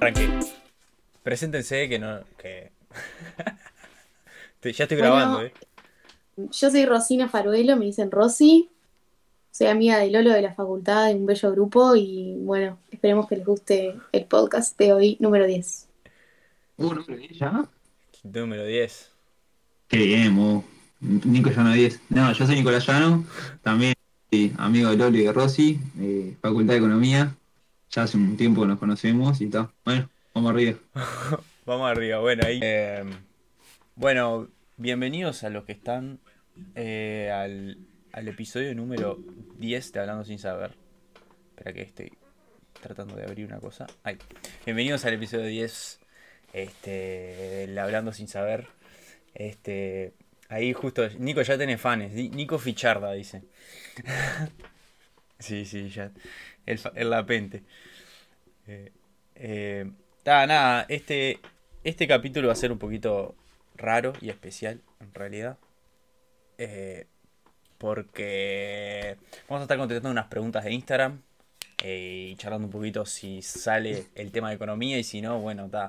[0.00, 0.30] Arranqué.
[1.22, 2.20] Preséntense que no.
[2.38, 2.72] que.
[4.72, 5.52] ya estoy grabando, Bueno, eh.
[6.36, 8.70] Yo soy Rosina Faruelo, me dicen Rosy.
[9.50, 13.36] Soy amiga de Lolo de la facultad de un bello grupo y bueno, esperemos que
[13.36, 15.88] les guste el podcast de hoy, número 10.
[16.78, 17.68] Uh, número 10 ya.
[18.22, 19.10] Número 10.
[19.88, 20.62] Qué bien, Mu.
[21.00, 22.00] Nico Llano 10.
[22.08, 23.26] No, yo soy Nicolás Llano,
[23.62, 23.92] también
[24.30, 27.36] soy amigo de Loli y de Rossi, de Facultad de Economía.
[27.90, 29.68] Ya hace un tiempo que nos conocemos y tal.
[29.84, 30.78] Bueno, vamos arriba.
[31.66, 32.58] Vamos arriba, bueno, ahí.
[32.62, 33.04] eh,
[33.94, 36.18] bueno, bienvenidos a los que están
[36.74, 37.78] eh, al,
[38.12, 39.18] al episodio número
[39.58, 40.72] 10 de Hablando Sin Saber.
[41.50, 42.12] Espera que estoy
[42.80, 43.86] tratando de abrir una cosa.
[44.02, 44.16] Ahí.
[44.64, 46.00] Bienvenidos al episodio 10
[46.54, 48.66] este, del Hablando Sin Saber.
[49.34, 50.14] Este,
[50.48, 52.12] ahí justo, Nico ya tiene fans.
[52.12, 53.42] Nico Ficharda, dice.
[55.38, 56.10] sí, sí, ya.
[56.66, 57.62] El, el lapente.
[59.34, 59.90] Eh,
[60.24, 61.40] nada, este,
[61.82, 63.34] este capítulo va a ser un poquito
[63.74, 65.58] raro y especial, en realidad.
[66.58, 67.06] Eh,
[67.78, 69.16] porque
[69.48, 71.22] vamos a estar contestando unas preguntas de Instagram
[71.82, 75.70] eh, y charlando un poquito si sale el tema de economía y si no, bueno,
[75.70, 75.88] ta,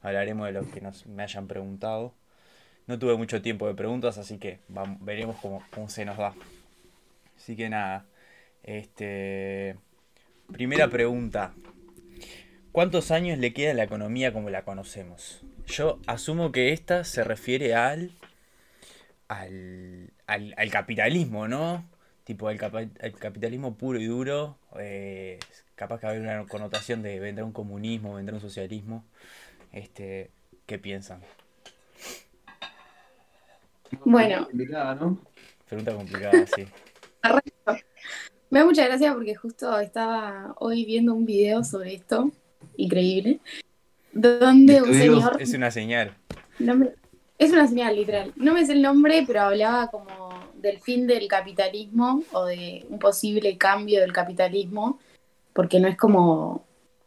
[0.00, 2.14] hablaremos de lo que nos, me hayan preguntado.
[2.86, 4.60] No tuve mucho tiempo de preguntas, así que
[5.00, 6.34] veremos cómo, cómo se nos da.
[7.36, 8.06] Así que nada,
[8.62, 9.76] este,
[10.52, 11.52] primera pregunta.
[12.72, 15.42] ¿Cuántos años le queda a la economía como la conocemos?
[15.66, 18.12] Yo asumo que esta se refiere al,
[19.28, 21.84] al, al, al capitalismo, ¿no?
[22.24, 24.56] Tipo, al, capa- al capitalismo puro y duro.
[24.78, 25.38] eh,
[25.74, 29.04] capaz que va a haber una connotación de vendrá un comunismo, vendrá un socialismo.
[29.72, 30.30] Este,
[30.66, 31.20] ¿Qué piensan?
[34.04, 34.46] Bueno.
[34.46, 35.18] Complicada, ¿no?
[35.68, 36.66] Pregunta complicada, sí.
[38.50, 42.30] Me da mucha gracia porque justo estaba hoy viendo un video sobre esto,
[42.76, 43.40] increíble,
[44.12, 46.14] donde un señor, Es una señal.
[47.38, 50.06] es una señal literal, no me sé el nombre, pero hablaba como
[50.56, 54.98] del fin del capitalismo o de un posible cambio del capitalismo,
[55.52, 56.64] porque no es como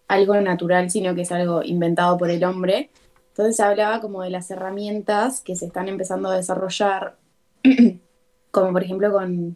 [0.07, 2.89] algo natural, sino que es algo inventado por el hombre.
[3.29, 7.15] Entonces hablaba como de las herramientas que se están empezando a desarrollar,
[8.51, 9.55] como por ejemplo con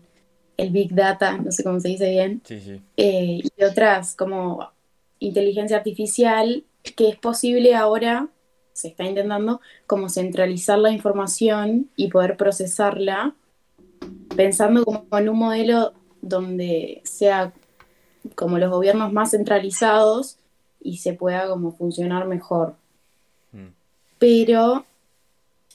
[0.57, 2.81] el Big Data, no sé cómo se dice bien, Sí, sí.
[2.97, 4.71] eh, y otras como
[5.19, 6.63] inteligencia artificial,
[6.95, 8.29] que es posible ahora,
[8.73, 13.35] se está intentando, como centralizar la información y poder procesarla,
[14.35, 17.53] pensando como en un modelo donde sea
[18.35, 20.37] como los gobiernos más centralizados
[20.81, 22.75] y se pueda como funcionar mejor.
[23.51, 23.67] Mm.
[24.17, 24.85] Pero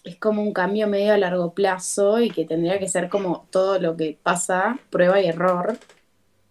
[0.04, 3.78] es como un cambio medio a largo plazo y que tendría que ser como todo
[3.78, 5.78] lo que pasa, prueba y error.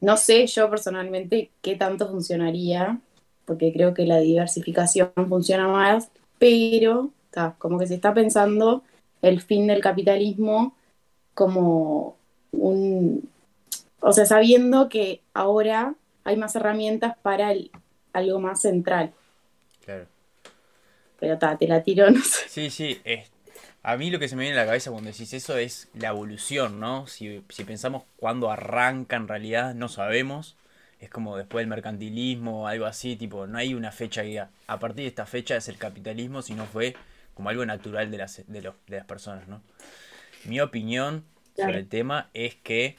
[0.03, 3.00] No sé yo personalmente qué tanto funcionaría,
[3.46, 6.09] porque creo que la diversificación funciona más,
[6.40, 8.84] pero ta, como que se está pensando
[9.22, 10.75] el fin del capitalismo
[11.34, 12.18] como
[12.52, 13.30] un...
[14.02, 17.72] O sea, sabiendo que ahora hay más herramientas para el-
[18.12, 19.14] algo más central.
[19.85, 20.06] Claro.
[21.20, 22.50] Pero ta, te la tiro, no sé.
[22.50, 23.00] Sí, sí.
[23.06, 23.31] es-
[23.84, 26.10] a mí lo que se me viene a la cabeza cuando decís eso es la
[26.10, 27.06] evolución, ¿no?
[27.08, 30.56] Si, si pensamos cuándo arranca en realidad, no sabemos.
[31.00, 34.50] Es como después del mercantilismo o algo así, tipo, no hay una fecha que diga,
[34.68, 36.96] a partir de esta fecha es el capitalismo, sino fue
[37.34, 39.62] como algo natural de las, de los- de las personas, ¿no?
[40.46, 42.96] Mi opinión sobre el tema es que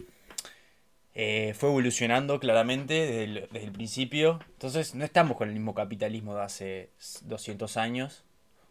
[1.14, 4.40] eh, fue evolucionando claramente desde el, desde el principio.
[4.54, 6.90] Entonces no estamos con el mismo capitalismo de hace
[7.22, 8.24] 200 años.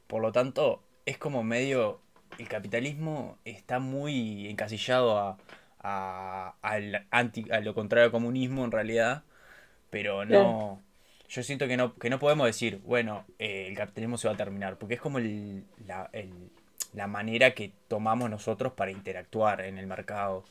[0.07, 2.01] Por lo tanto, es como medio...
[2.38, 5.38] El capitalismo está muy encasillado a,
[5.79, 9.23] a, al anti, a lo contrario al comunismo en realidad.
[9.89, 10.81] Pero no...
[11.29, 14.38] Yo siento que no, que no podemos decir, bueno, eh, el capitalismo se va a
[14.38, 14.77] terminar.
[14.77, 16.51] Porque es como el- la, el-
[16.94, 20.45] la manera que tomamos nosotros para interactuar en el mercado.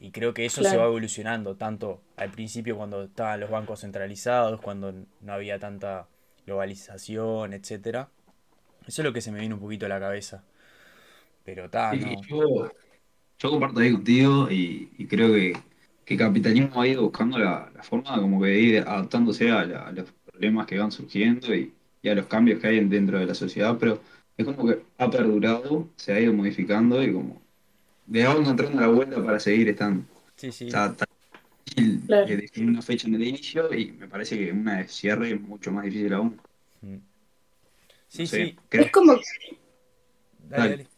[0.00, 4.60] Y creo que eso se va evolucionando, tanto al principio cuando estaban los bancos centralizados,
[4.60, 6.08] cuando no había tanta
[6.46, 8.08] globalización, etcétera.
[8.86, 10.44] Eso es lo que se me viene un poquito a la cabeza.
[11.44, 12.22] Pero está, Sí, no.
[12.22, 12.70] yo,
[13.38, 15.54] yo comparto ahí contigo y, y creo que,
[16.04, 19.64] que el capitalismo ha ido buscando la, la forma como que de ir adaptándose a,
[19.64, 21.72] la- a los problemas que van surgiendo y,
[22.02, 24.00] y a los cambios que hay dentro de la sociedad, pero
[24.36, 27.40] es como que ha perdurado, se ha ido modificando y como
[28.08, 30.04] le va encontrando la vuelta para seguir estando.
[30.36, 30.66] Sí, sí.
[30.66, 31.06] Está, está
[31.66, 32.28] difícil Claro.
[32.28, 35.40] eh, definir una fecha en el inicio y me parece que una de cierre es
[35.40, 36.40] mucho más difícil aún.
[36.82, 36.96] Mm.
[38.08, 38.56] Sí, No sé, sí.
[38.68, 39.22] creo- Es como, Dale,
[40.48, 40.70] Dale.
[40.70, 40.89] dale.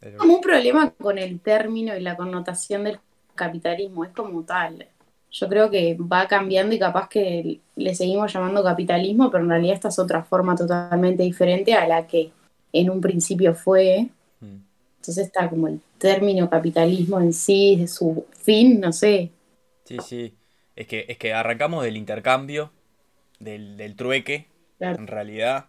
[0.00, 0.16] Dale.
[0.16, 3.00] como un problema con el término y la connotación del
[3.34, 4.86] capitalismo, es como tal.
[5.30, 9.74] yo creo que va cambiando y capaz que le seguimos llamando capitalismo, pero en realidad
[9.74, 12.32] esta es otra forma totalmente diferente a la que
[12.72, 14.08] en un principio fue.
[14.40, 14.56] Mm.
[15.00, 19.30] Entonces está como el término capitalismo en sí, de su fin, no sé.
[19.84, 20.34] Sí, sí.
[20.74, 22.72] Es que, es que arrancamos del intercambio,
[23.40, 24.98] del, del trueque, Claro.
[24.98, 25.66] en realidad.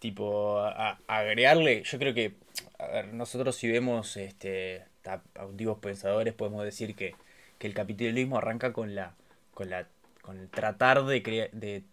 [0.00, 2.34] Tipo, a- a- agregarle, yo creo que,
[2.78, 7.14] a ver, nosotros si vemos este, a- autivos pensadores, podemos decir que,
[7.58, 9.14] que el capitalismo arranca con la,
[9.54, 9.86] con la,
[10.22, 11.84] con el tratar de, crea- de,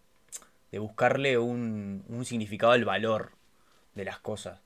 [0.72, 3.32] de buscarle un, un significado al valor
[3.94, 4.60] de las cosas.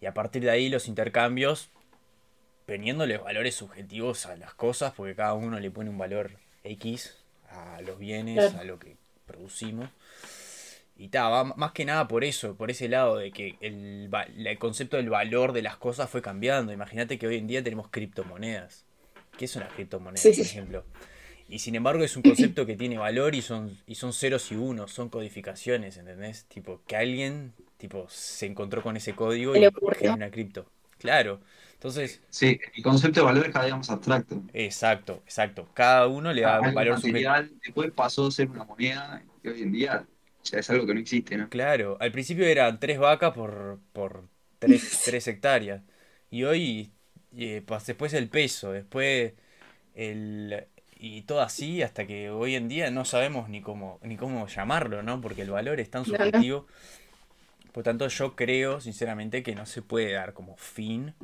[0.00, 1.70] Y a partir de ahí los intercambios,
[2.66, 6.30] poniéndole valores subjetivos a las cosas, porque cada uno le pone un valor
[6.64, 7.16] X
[7.50, 8.96] a los bienes, a lo que
[9.26, 9.90] producimos.
[10.98, 14.10] Y ta, va más que nada por eso, por ese lado de que el,
[14.46, 16.72] el concepto del valor de las cosas fue cambiando.
[16.72, 18.84] Imagínate que hoy en día tenemos criptomonedas.
[19.36, 20.48] ¿Qué es una criptomoneda, Sí, por sí.
[20.48, 20.84] ejemplo?
[21.48, 24.56] Y sin embargo es un concepto que tiene valor y son, y son ceros y
[24.56, 26.46] unos, son codificaciones, ¿entendés?
[26.46, 30.70] Tipo, que alguien tipo, se encontró con ese código y generó una cripto.
[30.98, 31.40] Claro.
[31.74, 34.42] Entonces, Sí, el concepto de valor es cada día más abstracto.
[34.52, 35.68] exacto, exacto.
[35.74, 39.62] Cada uno le da un valor material, después pasó a ser una moneda y hoy
[39.62, 40.08] en día
[40.52, 41.48] es algo que no existe, ¿no?
[41.48, 45.82] Claro, al principio eran tres vacas por, por tres, tres hectáreas.
[46.30, 46.92] Y hoy,
[47.36, 49.32] eh, pas- después el peso, después
[49.94, 50.66] el...
[51.00, 55.02] Y todo así hasta que hoy en día no sabemos ni cómo, ni cómo llamarlo,
[55.02, 55.20] ¿no?
[55.20, 56.66] Porque el valor es tan subjetivo.
[57.72, 61.14] Por tanto, yo creo, sinceramente, que no se puede dar como fin.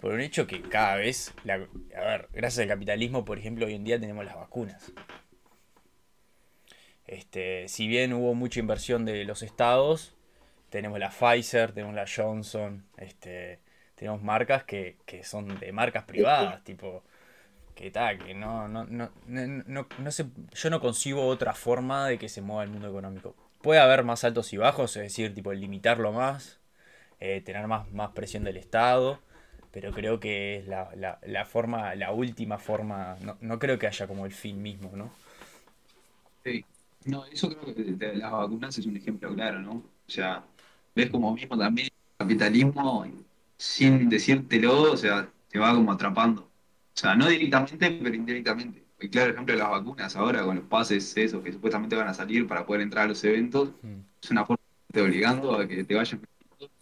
[0.00, 1.54] Por un hecho que cada vez, la-
[1.96, 4.92] a ver, gracias al capitalismo, por ejemplo, hoy en día tenemos las vacunas.
[7.10, 10.14] Este, si bien hubo mucha inversión de los estados,
[10.70, 13.60] tenemos la Pfizer, tenemos la Johnson, este,
[13.96, 17.04] tenemos marcas que, que son de marcas privadas, tipo,
[17.74, 22.08] que tal, que no, no, no, no, no, no se, yo no concibo otra forma
[22.08, 23.34] de que se mueva el mundo económico.
[23.62, 26.60] Puede haber más altos y bajos, es decir, tipo, limitarlo más,
[27.20, 29.20] eh, tener más, más presión del Estado,
[29.72, 33.86] pero creo que es la, la, la forma, la última forma, no, no creo que
[33.88, 35.12] haya como el fin mismo, ¿no?
[36.44, 36.64] Sí.
[37.04, 39.72] No, eso creo que de, las vacunas es un ejemplo claro, ¿no?
[39.72, 40.44] O sea,
[40.94, 43.06] ves como mismo también el capitalismo,
[43.56, 46.42] sin decírtelo, o sea, te va como atrapando.
[46.42, 48.84] O sea, no directamente, pero indirectamente.
[48.98, 52.14] El claro ejemplo de las vacunas ahora, con los pases esos que supuestamente van a
[52.14, 54.00] salir para poder entrar a los eventos, Mm.
[54.22, 56.74] es una forma de te obligando a que te vayas metiendo.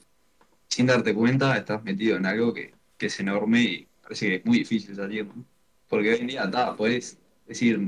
[0.69, 4.47] Sin darte cuenta, estás metido en algo que, que es enorme y parece que es
[4.47, 5.45] muy difícil salir, ¿no?
[5.89, 7.79] Porque hoy en día, está, podés decir,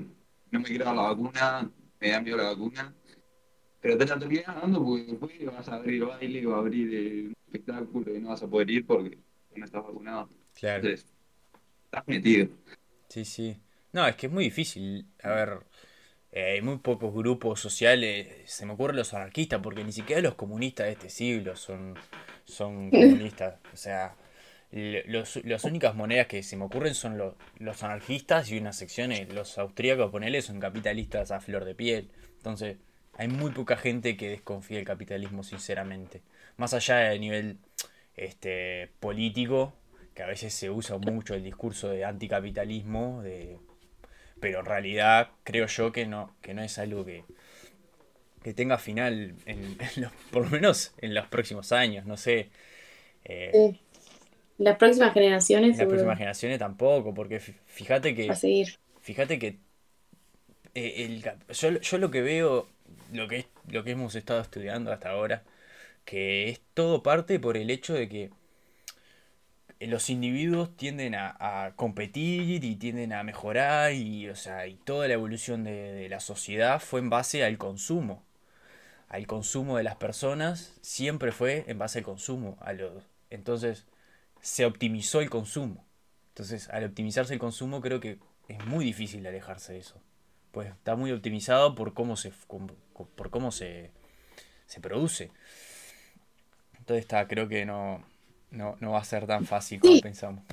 [0.50, 2.94] no me quiero dar la vacuna, me da miedo la vacuna,
[3.80, 7.26] pero te la terminás dando porque después vas a abrir baile o a abrir eh,
[7.26, 9.18] un espectáculo y no vas a poder ir porque
[9.54, 10.28] no estás vacunado.
[10.54, 10.76] Claro.
[10.76, 11.06] Entonces,
[11.84, 12.48] estás metido.
[13.08, 13.56] Sí, sí.
[13.92, 15.06] No, es que es muy difícil.
[15.22, 15.60] A ver,
[16.32, 18.28] eh, hay muy pocos grupos sociales.
[18.46, 21.94] Se me ocurren los anarquistas, porque ni siquiera los comunistas de este siglo son,
[22.44, 23.58] son comunistas.
[23.72, 24.14] O sea,
[24.72, 29.32] los, las únicas monedas que se me ocurren son los, los anarquistas y unas secciones.
[29.32, 32.10] Los austríacos, ponele, son capitalistas a flor de piel.
[32.36, 32.76] Entonces,
[33.14, 36.22] hay muy poca gente que desconfía del capitalismo, sinceramente.
[36.56, 37.58] Más allá del nivel
[38.16, 39.74] este, político,
[40.14, 43.58] que a veces se usa mucho el discurso de anticapitalismo, de,
[44.40, 47.24] pero en realidad creo yo que no, que no es algo que,
[48.42, 52.50] que tenga final, en, en los- por lo menos en los próximos años, no sé.
[53.24, 53.80] Eh, Sí.
[54.60, 58.78] Las próximas generaciones en las seguro próximas generaciones tampoco, porque fíjate que va a seguir.
[59.00, 59.58] Fíjate que
[60.74, 61.24] eh, el
[61.54, 62.68] yo, yo lo que veo,
[63.12, 65.44] lo que, lo que hemos estado estudiando hasta ahora,
[66.04, 68.30] que es todo parte por el hecho de que
[69.80, 75.08] los individuos tienden a, a competir y tienden a mejorar y, o sea, y toda
[75.08, 78.22] la evolución de, de la sociedad fue en base al consumo.
[79.08, 82.58] Al consumo de las personas siempre fue en base al consumo.
[82.60, 83.86] A los, entonces
[84.40, 85.84] se optimizó el consumo.
[86.30, 88.18] Entonces, al optimizarse el consumo, creo que
[88.48, 90.00] es muy difícil alejarse de eso.
[90.52, 92.32] Pues está muy optimizado por cómo se,
[93.16, 93.92] por cómo se,
[94.66, 95.32] se produce.
[96.78, 98.02] Entonces, está, creo que no,
[98.50, 100.00] no, no va a ser tan fácil como Sí.
[100.00, 100.44] pensamos.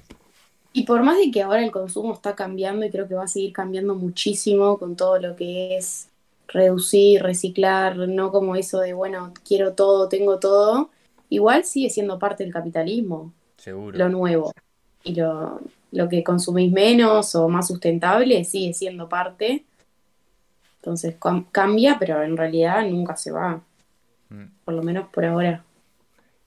[0.73, 3.27] Y por más de que ahora el consumo está cambiando y creo que va a
[3.27, 6.09] seguir cambiando muchísimo con todo lo que es
[6.47, 10.91] reducir, reciclar, no como eso de, bueno, quiero todo, tengo todo,
[11.29, 13.33] igual sigue siendo parte del capitalismo,
[13.67, 13.97] Seguro.
[13.97, 14.51] lo nuevo.
[15.03, 15.59] Y lo,
[15.91, 19.65] lo que consumís menos o más sustentable sigue siendo parte.
[20.77, 23.61] Entonces cam- cambia, pero en realidad nunca se va,
[24.29, 24.45] Mm.
[24.65, 25.63] por lo menos por ahora.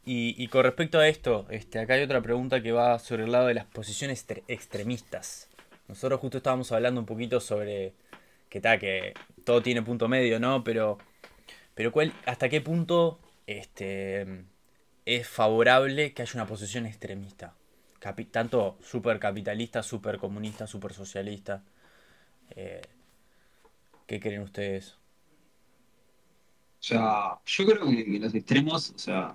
[0.05, 3.33] Y, y con respecto a esto, este, acá hay otra pregunta que va sobre el
[3.33, 5.49] lado de las posiciones tre- extremistas.
[5.89, 7.93] nosotros justo estábamos hablando un poquito sobre
[8.49, 9.13] que tal, que
[9.45, 10.63] todo tiene punto medio, ¿no?
[10.65, 10.99] Pero,
[11.75, 14.45] pero ¿cuál, ¿hasta qué punto este,
[15.05, 17.55] es favorable que haya una posición extremista?
[18.31, 21.63] tanto super capitalista, super comunista, super socialista.
[22.51, 22.81] Eh,
[24.07, 24.97] ¿Qué creen ustedes?
[26.81, 29.35] O sea, yo creo que, los extremos, o sea,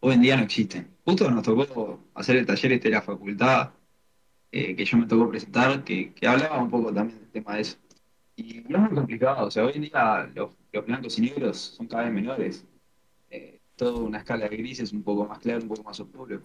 [0.00, 0.90] hoy en día no existen.
[1.04, 3.70] Justo nos tocó hacer el taller este de la facultad,
[4.50, 7.78] eh, que yo me tocó presentar, que, hablaba un poco también del tema de eso.
[8.36, 10.50] Y es muy complicado, o sea, hoy en día los,
[10.84, 12.66] blancos y negros son cada vez menores.
[13.80, 16.42] Toda una escala de grises un poco más clara, un poco más oscuro.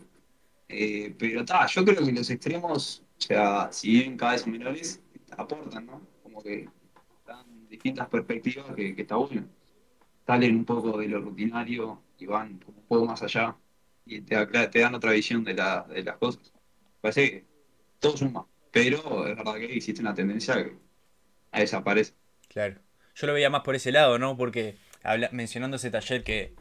[0.70, 5.01] Eh, pero está, yo creo que los extremos, sea, si bien cada vez son menores,
[5.36, 6.01] aportan, ¿no?
[6.24, 6.70] Como que
[7.27, 9.46] dan distintas perspectivas que, que está bueno.
[10.25, 13.54] Salen un poco de lo rutinario y van un poco más allá
[14.06, 16.54] y te, te dan otra visión de, la, de las cosas.
[17.01, 17.46] Parece que
[18.00, 20.77] todo suma, pero es verdad que existe una tendencia que
[21.51, 22.13] desaparece.
[22.48, 22.80] Claro.
[23.13, 24.38] Yo lo veía más por ese lado, ¿no?
[24.38, 26.54] Porque habla, mencionando ese taller que,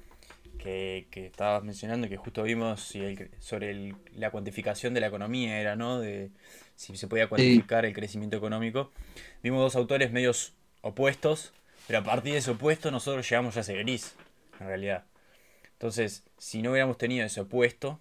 [0.65, 2.95] que, estabas mencionando, que justo vimos
[3.39, 6.01] sobre la cuantificación de la economía, era, ¿no?
[6.01, 6.31] De
[6.77, 8.91] si se podía cuantificar el crecimiento económico.
[9.43, 11.53] Vimos dos autores medios opuestos,
[11.87, 14.15] pero a partir de ese opuesto nosotros llegamos a ese gris,
[14.59, 15.05] en realidad.
[15.73, 18.01] Entonces, si no hubiéramos tenido ese opuesto,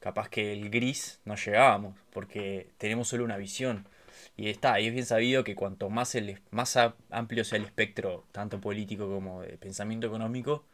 [0.00, 3.86] capaz que el gris no llegábamos, porque tenemos solo una visión.
[4.36, 6.76] Y está, y es bien sabido que cuanto más, el, más
[7.10, 10.64] amplio sea el espectro, tanto político como de pensamiento económico,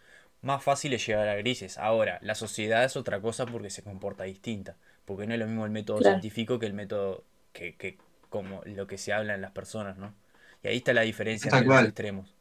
[0.47, 1.77] más fácil es llegar a grises.
[1.77, 4.77] Ahora, la sociedad es otra cosa porque se comporta distinta.
[5.05, 7.99] Porque no es lo mismo el método científico que el método que, que,
[8.31, 10.15] como lo que se habla en las personas, ¿no?
[10.63, 12.35] Y ahí está la diferencia entre los extremos.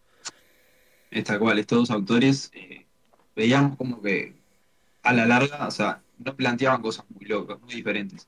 [1.12, 2.86] Está cual, estos dos autores eh,
[3.36, 4.34] veíamos como que
[5.04, 8.28] a la larga, o sea, no planteaban cosas muy locas, muy diferentes.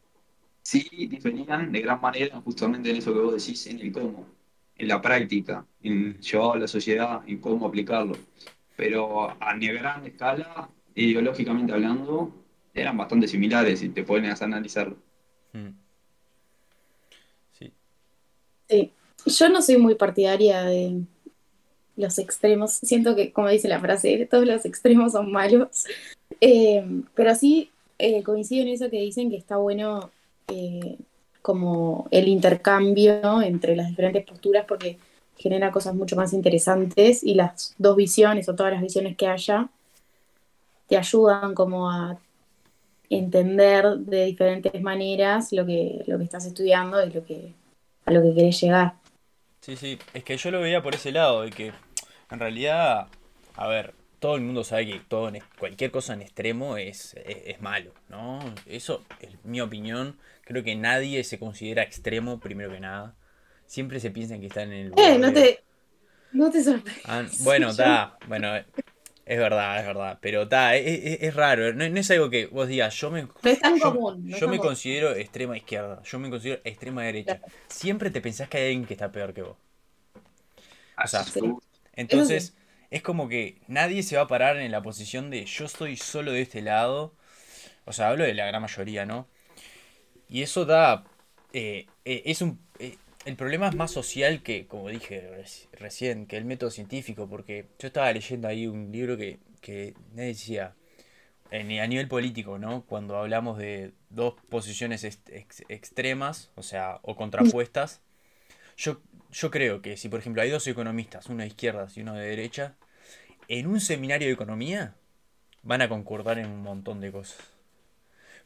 [0.62, 4.28] Sí diferían de gran manera justamente en eso que vos decís, en el cómo,
[4.76, 8.16] en la práctica, en llevado a la sociedad, en cómo aplicarlo
[8.78, 12.32] pero a gran escala, ideológicamente hablando,
[12.74, 14.96] eran bastante similares si te pones a analizarlo.
[15.52, 15.72] Hmm.
[17.52, 17.74] Sí.
[18.70, 18.92] sí.
[19.26, 21.02] Yo no soy muy partidaria de
[21.96, 22.74] los extremos.
[22.74, 25.86] Siento que, como dice la frase, todos los extremos son malos.
[26.40, 30.12] Eh, pero sí eh, coincido en eso que dicen que está bueno
[30.50, 30.98] eh,
[31.42, 35.00] como el intercambio entre las diferentes posturas, porque
[35.38, 39.70] genera cosas mucho más interesantes y las dos visiones o todas las visiones que haya
[40.88, 42.18] te ayudan como a
[43.10, 47.54] entender de diferentes maneras lo que, lo que estás estudiando y lo que,
[48.06, 48.94] a lo que querés llegar.
[49.62, 51.74] Sí, sí, es que yo lo veía por ese lado, de que
[52.32, 53.08] en realidad,
[53.56, 57.92] a ver, todo el mundo sabe que todo cualquier cosa en extremo es, es, malo,
[58.10, 58.40] ¿no?
[58.66, 60.18] Eso es mi opinión.
[60.44, 63.14] Creo que nadie se considera extremo primero que nada
[63.68, 65.64] siempre se piensan que están en el Eh, no te,
[66.32, 67.04] no te sorprendes.
[67.06, 72.30] Ah, bueno, está, bueno, es verdad, es verdad, pero está, es, raro, no, es algo
[72.30, 76.30] que vos digas, yo me, es tan común, yo me considero extrema izquierda, yo me
[76.30, 77.42] considero extrema derecha.
[77.68, 79.58] Siempre te pensás que hay alguien que está peor que vos.
[81.04, 81.24] O sea,
[81.94, 82.56] entonces
[82.90, 86.32] es como que nadie se va a parar en la posición de yo estoy solo
[86.32, 87.14] de este lado.
[87.86, 89.28] O sea, hablo de la gran mayoría, ¿no?
[90.30, 91.04] Y eso da.
[91.54, 92.60] Eh, eh, es un.
[93.28, 95.44] Eh, el problema es más social que, como dije
[95.74, 100.74] recién, que el método científico, porque yo estaba leyendo ahí un libro que, que decía,
[101.52, 102.84] a nivel político, ¿no?
[102.86, 108.02] Cuando hablamos de dos posiciones extremas, o sea, o contrapuestas,
[108.78, 112.14] yo, yo creo que si, por ejemplo, hay dos economistas, uno de izquierdas y uno
[112.16, 112.76] de derecha,
[113.48, 114.96] en un seminario de economía
[115.64, 117.40] van a concordar en un montón de cosas.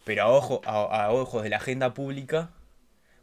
[0.05, 2.51] Pero a, ojo, a ojos de la agenda pública,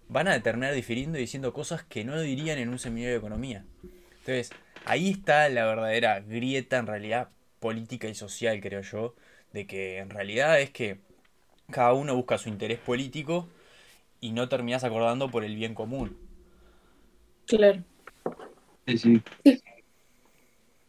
[0.09, 3.65] van a terminar difiriendo y diciendo cosas que no dirían en un seminario de economía.
[4.11, 4.51] Entonces,
[4.87, 7.29] ahí está la verdadera grieta en realidad
[7.61, 9.15] política y social, creo yo,
[9.53, 10.99] de que en realidad es que
[11.71, 13.49] cada uno busca su interés político
[14.21, 16.17] y no terminas acordando por el bien común.
[17.47, 17.83] Claro.
[18.87, 19.23] Sí, sí.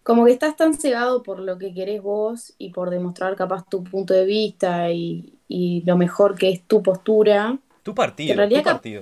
[0.04, 3.84] Como que estás tan cegado por lo que querés vos y por demostrar capaz tu
[3.84, 8.48] punto de vista y, y lo mejor que es tu postura, tu partido.
[8.48, 9.02] tu partido.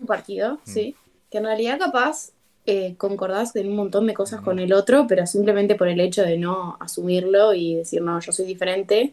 [0.00, 0.58] un partido, mm.
[0.64, 0.94] sí.
[1.30, 2.30] Que en realidad capaz
[2.66, 6.22] eh, concordás en un montón de cosas con el otro, pero simplemente por el hecho
[6.22, 9.12] de no asumirlo y decir, no, yo soy diferente,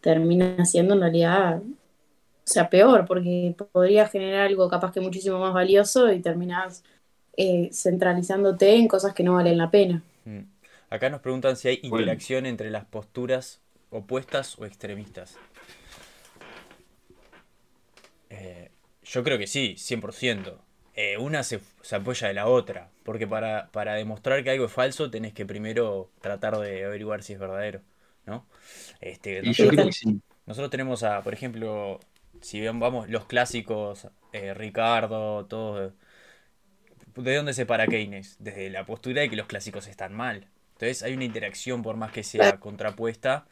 [0.00, 1.62] termina siendo en realidad, o
[2.44, 6.82] sea, peor, porque podría generar algo capaz que muchísimo más valioso y terminas
[7.36, 10.02] eh, centralizándote en cosas que no valen la pena.
[10.24, 10.40] Mm.
[10.90, 15.36] Acá nos preguntan si hay interacción entre las posturas opuestas o extremistas.
[18.30, 18.70] Eh,
[19.08, 20.62] Yo creo que sí, 100%.
[20.94, 24.72] Eh, una se, se apoya de la otra, porque para, para demostrar que algo es
[24.72, 27.82] falso tenés que primero tratar de averiguar si es verdadero,
[28.26, 28.46] ¿no?
[29.00, 30.22] Este, Y yo nosotros, creo que sí.
[30.46, 32.00] nosotros tenemos a, por ejemplo,
[32.40, 35.94] si bien vamos, los clásicos, eh, Ricardo, todo,
[37.16, 38.36] ¿de dónde se para Keynes?
[38.38, 40.48] Desde la postura de que los clásicos están mal.
[40.72, 43.46] Entonces hay una interacción, por más que sea contrapuesta,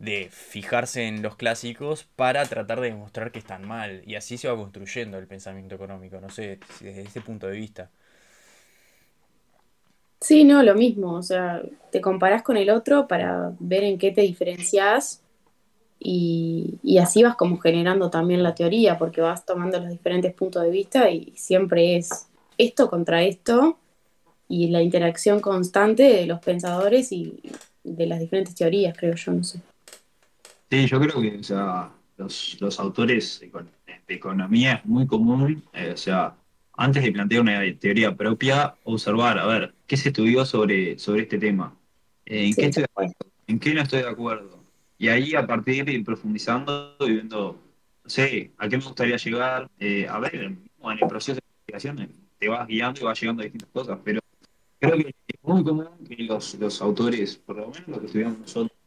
[0.00, 4.02] de fijarse en los clásicos para tratar de demostrar que están mal.
[4.06, 7.90] Y así se va construyendo el pensamiento económico, no sé, desde ese punto de vista.
[10.20, 11.12] Sí, no, lo mismo.
[11.14, 15.22] O sea, te comparás con el otro para ver en qué te diferencias
[15.98, 20.62] y, y así vas como generando también la teoría, porque vas tomando los diferentes puntos
[20.62, 22.26] de vista y siempre es
[22.56, 23.78] esto contra esto
[24.48, 27.40] y la interacción constante de los pensadores y
[27.84, 29.60] de las diferentes teorías, creo yo, no sé.
[30.70, 35.90] Sí, yo creo que, o sea, los, los autores de economía es muy común, eh,
[35.92, 36.36] o sea,
[36.74, 41.38] antes de plantear una teoría propia, observar, a ver, ¿qué se estudió sobre, sobre este
[41.38, 41.76] tema?
[42.24, 43.12] Eh, ¿En qué estoy tal cual.
[43.48, 44.62] en qué no estoy de acuerdo.
[44.96, 47.60] Y ahí a partir de ir profundizando y viendo,
[48.04, 52.14] no sé, a qué me gustaría llegar, eh, a ver, en el proceso de investigación
[52.38, 54.20] te vas guiando y vas llegando a distintas cosas, pero
[54.78, 58.38] creo que es muy común que los, los autores, por lo menos los que estudiamos
[58.38, 58.78] nosotros,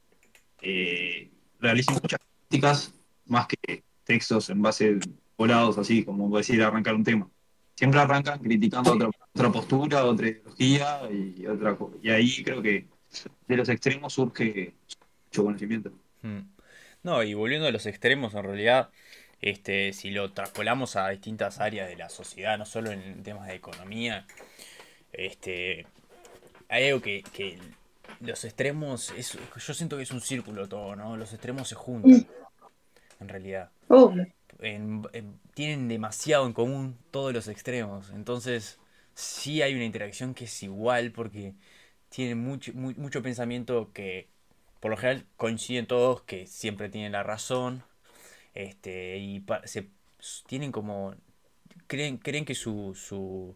[0.61, 1.29] eh,
[1.63, 2.93] realicen muchas críticas
[3.25, 4.99] más que textos en base
[5.37, 7.29] volados, así como decir arrancar un tema.
[7.75, 12.85] Siempre arrancan criticando otra, otra postura, otra ideología y otra co- Y ahí creo que
[13.47, 14.73] de los extremos surge
[15.25, 15.91] mucho conocimiento.
[16.21, 16.39] Mm.
[17.01, 18.89] No, y volviendo a los extremos, en realidad,
[19.41, 23.55] este, si lo traspolamos a distintas áreas de la sociedad, no solo en temas de
[23.55, 24.25] economía,
[25.11, 25.85] este,
[26.69, 27.57] hay algo que, que
[28.19, 31.17] los extremos, es, yo siento que es un círculo todo, ¿no?
[31.17, 32.27] Los extremos se juntan,
[33.19, 33.71] en realidad.
[33.89, 34.27] Obvio.
[34.59, 38.79] En- en- tienen demasiado en común todos los extremos, entonces
[39.15, 41.53] sí hay una interacción que es igual porque
[42.09, 44.29] tienen mucho, mu- mucho pensamiento que
[44.79, 47.83] por lo general coinciden todos que siempre tienen la razón,
[48.53, 49.89] este, y pa- se
[50.47, 51.15] tienen como
[51.87, 53.55] creen, creen que su, su,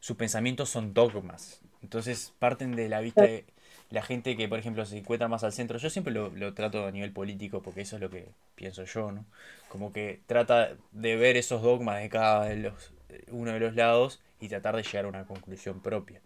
[0.00, 1.60] sus pensamientos son dogmas.
[1.82, 3.46] Entonces parten de la vista de
[3.90, 5.78] la gente que, por ejemplo, se encuentra más al centro.
[5.78, 9.12] Yo siempre lo, lo trato a nivel político porque eso es lo que pienso yo,
[9.12, 9.24] ¿no?
[9.68, 12.92] Como que trata de ver esos dogmas de cada de los,
[13.30, 16.20] uno de los lados y tratar de llegar a una conclusión propia.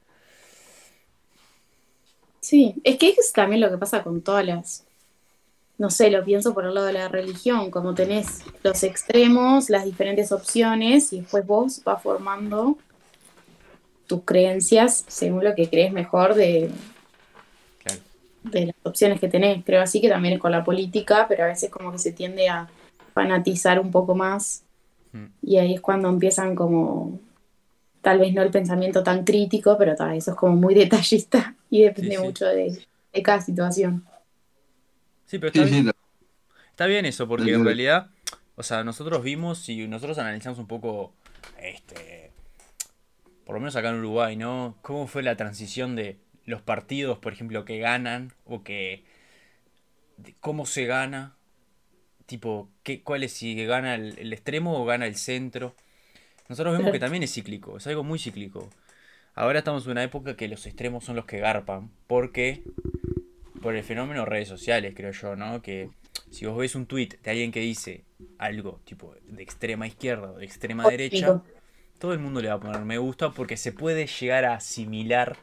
[2.41, 4.85] Sí, es que es también lo que pasa con todas las,
[5.77, 9.85] no sé, lo pienso por el lado de la religión, como tenés los extremos, las
[9.85, 12.79] diferentes opciones, y después vos vas formando
[14.07, 16.71] tus creencias según lo que crees mejor de.
[18.43, 19.65] De las opciones que tenés.
[19.65, 22.49] Creo así que también es con la política, pero a veces como que se tiende
[22.49, 22.69] a
[23.15, 24.65] fanatizar un poco más,
[25.13, 25.27] Mm.
[25.43, 27.19] y ahí es cuando empiezan como,
[28.01, 31.83] tal vez no el pensamiento tan crítico, pero tal, eso es como muy detallista y
[31.83, 32.23] depende Sí, sí.
[32.23, 32.79] mucho de,
[33.13, 34.05] de cada situación.
[35.27, 35.85] Sí, pero está Sí, bien.
[35.87, 35.91] sí,
[36.71, 38.09] Está bien eso, porque en realidad,
[38.57, 41.13] o sea, nosotros vimos y nosotros analizamos un poco,
[41.61, 42.31] este,
[43.45, 44.77] por lo menos acá en Uruguay, ¿no?
[44.83, 46.19] ¿Cómo fue la transición de
[46.51, 49.05] los partidos, por ejemplo, que ganan o que,
[50.19, 51.37] de cómo se gana,
[52.27, 55.75] tipo, qué, cuál es si gana el, el extremo o gana el centro?
[56.49, 58.69] Nosotros vemos que también es cíclico, es algo muy cíclico.
[59.35, 62.63] Ahora estamos en una época que los extremos son los que garpan, porque
[63.63, 65.63] por el fenómeno redes sociales, creo yo, ¿no?
[65.63, 65.91] Que
[66.31, 68.05] si vos ves un tweet de alguien que dice
[68.39, 71.43] algo tipo de extrema izquierda o de extrema derecha,
[71.99, 75.37] todo el mundo le va a poner me gusta porque se puede llegar a asimilar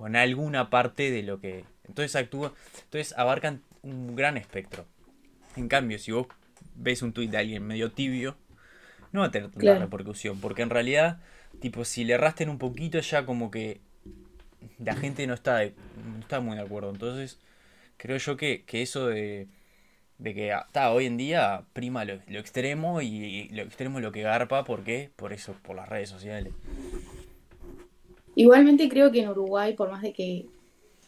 [0.00, 1.66] con alguna parte de lo que.
[1.86, 2.54] Entonces actúa.
[2.84, 4.86] Entonces abarcan un gran espectro.
[5.56, 6.26] En cambio, si vos
[6.74, 8.34] ves un tweet de alguien medio tibio,
[9.12, 9.80] no va a tener tanta Claro.
[9.80, 10.40] repercusión.
[10.40, 11.18] Porque en realidad,
[11.60, 13.82] tipo, si le errasten un poquito, ya como que
[14.78, 15.74] la gente no está, de-
[16.14, 16.88] no está muy de acuerdo.
[16.88, 17.38] Entonces,
[17.98, 19.48] creo yo que, que eso de,
[20.16, 24.04] de que está hoy en día prima lo, lo extremo y, y lo extremo es
[24.04, 25.10] lo que garpa, ¿por qué?
[25.16, 26.54] Por eso, por las redes sociales.
[28.40, 30.46] Igualmente creo que en Uruguay, por más de que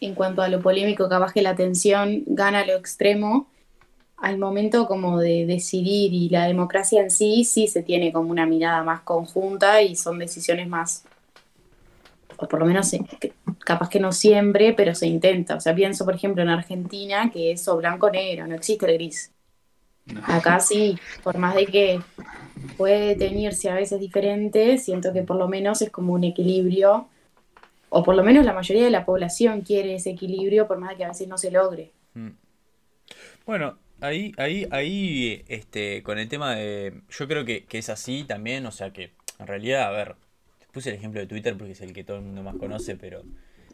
[0.03, 3.49] en cuanto a lo polémico, capaz que la atención gana lo extremo,
[4.19, 8.47] al momento como de decidir y la democracia en sí, sí se tiene como una
[8.47, 11.05] mirada más conjunta y son decisiones más,
[12.37, 12.91] o por lo menos
[13.21, 15.57] que- capaz que no siempre, pero se intenta.
[15.57, 18.87] O sea, pienso por ejemplo en Argentina, que es o blanco o negro, no existe
[18.87, 19.33] el gris.
[20.23, 22.01] Acá sí, por más de que
[22.77, 27.09] puede tenerse a veces diferente, siento que por lo menos es como un equilibrio,
[27.95, 30.97] o por lo menos la mayoría de la población quiere ese equilibrio, por más de
[30.97, 31.93] que a veces no se logre.
[32.15, 32.31] Mm.
[33.47, 37.03] Bueno, ahí, ahí, ahí, este, con el tema de.
[37.11, 40.17] Yo creo que, que es así también, o sea que, en realidad, a ver,
[40.73, 43.23] puse el ejemplo de Twitter porque es el que todo el mundo más conoce, pero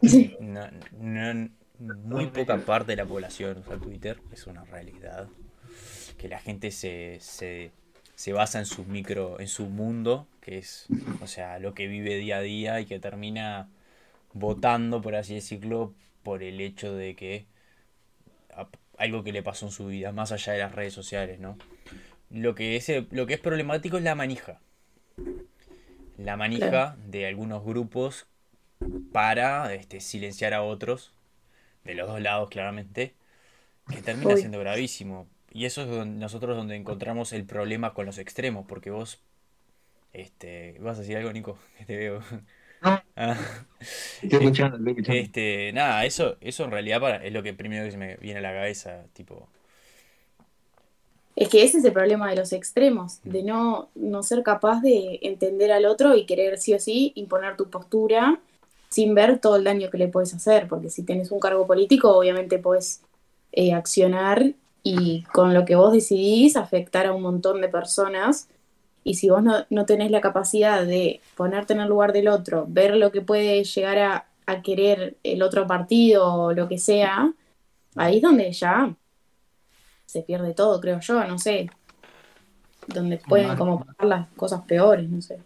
[0.03, 0.37] Sí.
[0.41, 0.61] no,
[0.99, 5.29] no- muy poca parte de la población usa Twitter, es una realidad.
[6.17, 7.71] Que la gente se, se,
[8.17, 10.87] se basa en su micro, en su mundo, que es,
[11.23, 13.69] o sea, lo que vive día a día y que termina
[14.39, 17.47] votando, por así decirlo, por el hecho de que
[18.99, 21.57] algo que le pasó en su vida, más allá de las redes sociales, ¿no?
[22.31, 24.61] Lo que es, lo que es problemático es la manija.
[26.17, 26.97] La manija Claro.
[27.07, 28.27] de algunos grupos
[29.13, 31.13] para este, silenciar a otros,
[31.85, 33.15] de los dos lados claramente,
[33.89, 34.41] que termina Uy.
[34.41, 35.29] siendo gravísimo.
[35.53, 39.21] Y eso es donde, nosotros donde encontramos el problema con los extremos, porque vos,
[40.13, 41.59] este, ¿vas a decir algo, Nico?
[41.79, 42.23] Que te veo.
[42.83, 43.03] Ah.
[44.23, 45.21] Estoy escuchando, estoy escuchando.
[45.21, 48.39] Este, nada, eso, eso en realidad para, es lo que primero que se me viene
[48.41, 49.49] a la cabeza, tipo,
[51.37, 55.21] Es que ese es el problema de los extremos, de no, no ser capaz de
[55.23, 58.41] entender al otro y querer sí o sí imponer tu postura
[58.89, 62.17] sin ver todo el daño que le puedes hacer, porque si tenés un cargo político,
[62.17, 63.03] obviamente podés
[63.53, 68.49] eh, accionar y con lo que vos decidís afectar a un montón de personas.
[69.05, 72.67] Y si vos no, no tenés la capacidad de ponerte en el lugar del otro,
[72.69, 77.33] ver lo que puede llegar a, a querer el otro partido o lo que sea,
[77.97, 78.95] ahí es donde ya
[80.07, 81.71] se pierde todo, creo yo, no sé.
[82.87, 85.39] Donde pueden como pasar las cosas peores, no sé.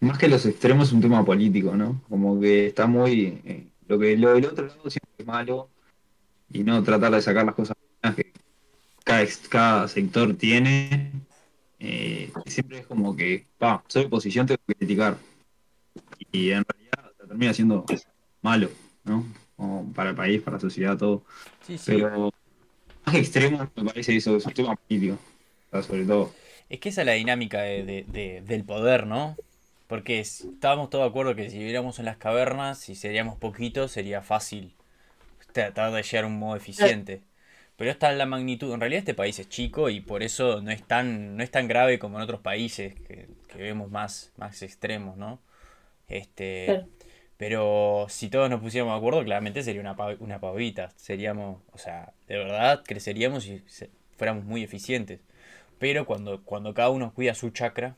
[0.00, 2.02] Más que los extremos es un tema político, ¿no?
[2.08, 3.40] Como que está muy...
[3.44, 5.68] eh, lo que lo del otro lado siempre es malo
[6.50, 8.32] y no tratar de sacar las cosas buenas que
[9.48, 11.11] cada sector tiene.
[11.84, 15.16] Eh, siempre es como que, pa, soy oposición, tengo que criticar.
[16.30, 17.84] Y en realidad termina siendo
[18.40, 18.70] malo,
[19.04, 19.24] ¿no?
[19.56, 21.24] Como para el país, para la sociedad, todo.
[21.66, 21.92] sí, sí.
[21.92, 22.32] Pero
[23.04, 25.18] más extremo me parece eso, es un tema político,
[25.70, 26.32] o sea, sobre todo.
[26.68, 29.36] Es que esa es la dinámica de- de- de- del poder, ¿no?
[29.88, 33.90] Porque es- estábamos todos de acuerdo que si viviéramos en las cavernas y seríamos poquitos,
[33.92, 34.74] sería fácil
[35.52, 37.22] tratar de llegar a un modo eficiente.
[37.82, 38.72] Pero está en la magnitud.
[38.72, 41.66] En realidad este país es chico y por eso no es tan, no es tan
[41.66, 45.40] grave como en otros países que, que vemos más, más extremos, ¿no?
[46.08, 46.88] Este, Claro.
[47.38, 50.92] pero si todos nos pusiéramos de acuerdo, claramente sería una, una pavita.
[50.96, 55.20] Seríamos, o sea, de verdad creceríamos y se- fuéramos muy eficientes.
[55.80, 57.96] Pero cuando, cuando cada uno cuida su chakra,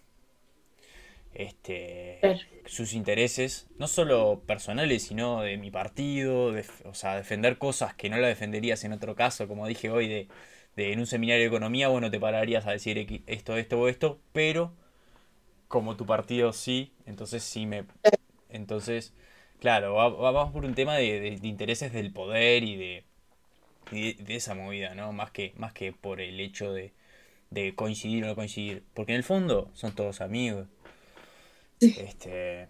[1.35, 2.29] este,
[2.67, 8.11] sus intereses, no solo personales, sino de mi partido, de, o sea, defender cosas que
[8.11, 10.29] no la defenderías en otro caso, como dije hoy, de,
[10.77, 14.21] de en un seminario de economía, bueno, te pararías a decir esto, esto o esto,
[14.33, 14.73] pero
[15.69, 17.85] como tu partido sí, entonces sí me...
[18.51, 19.15] Entonces,
[19.61, 23.05] claro, va- va- vamos por un tema de, de- de intereses del poder y de,
[23.93, 25.13] y de, de esa movida, ¿no?
[25.13, 26.93] Más que, más que por el hecho de,
[27.51, 28.85] de coincidir o no coincidir.
[28.95, 30.69] Porque en el fondo son todos amigos.
[31.85, 32.69] Este,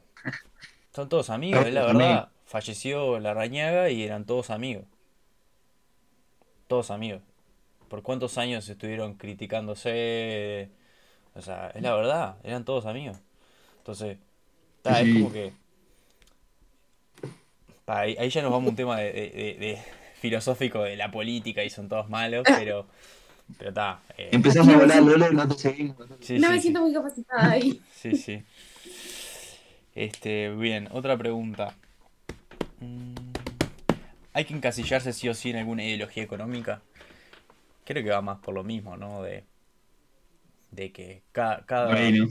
[0.94, 2.28] son todos amigos, es la verdad.
[2.46, 4.84] Falleció Larrañaga y eran todos amigos.
[6.68, 7.22] Todos amigos.
[7.88, 10.70] ¿Por cuántos años estuvieron criticándose?
[11.34, 13.18] O sea, es la verdad, eran todos amigos.
[13.78, 14.18] Entonces,
[14.82, 15.52] ta, es como que...
[17.86, 19.78] ahí, ahí ya nos vamos a un tema de, de- de- de
[20.20, 22.86] filosófico de la política y son todos malos, pero...
[23.58, 24.00] Pero está.
[24.16, 25.96] Empezás a hablar, Lolo, no te seguimos.
[26.20, 26.60] sí, no sí, me sí.
[26.62, 27.82] siento muy capacitada ahí.
[27.94, 28.42] Sí, sí.
[29.94, 31.74] Este, bien, otra pregunta.
[32.80, 33.14] Mm,
[34.32, 36.82] ¿Hay que encasillarse sí o sí en alguna ideología económica?
[37.84, 39.22] Creo que va más por lo mismo, ¿no?
[39.22, 39.44] De,
[40.70, 41.88] de que cada, cada...
[41.88, 42.26] Por ahí, ¿no?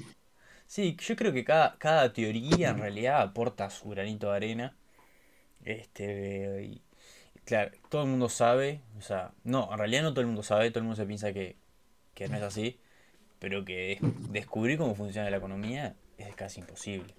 [0.67, 4.75] Sí, yo creo que cada, cada teoría en realidad aporta su granito de arena.
[5.65, 6.81] Este, y,
[7.45, 10.71] claro, todo el mundo sabe, o sea, no, en realidad no todo el mundo sabe,
[10.71, 11.57] todo el mundo se piensa que,
[12.15, 12.79] que no es así,
[13.39, 17.15] pero que des- descubrir cómo funciona la economía es casi imposible.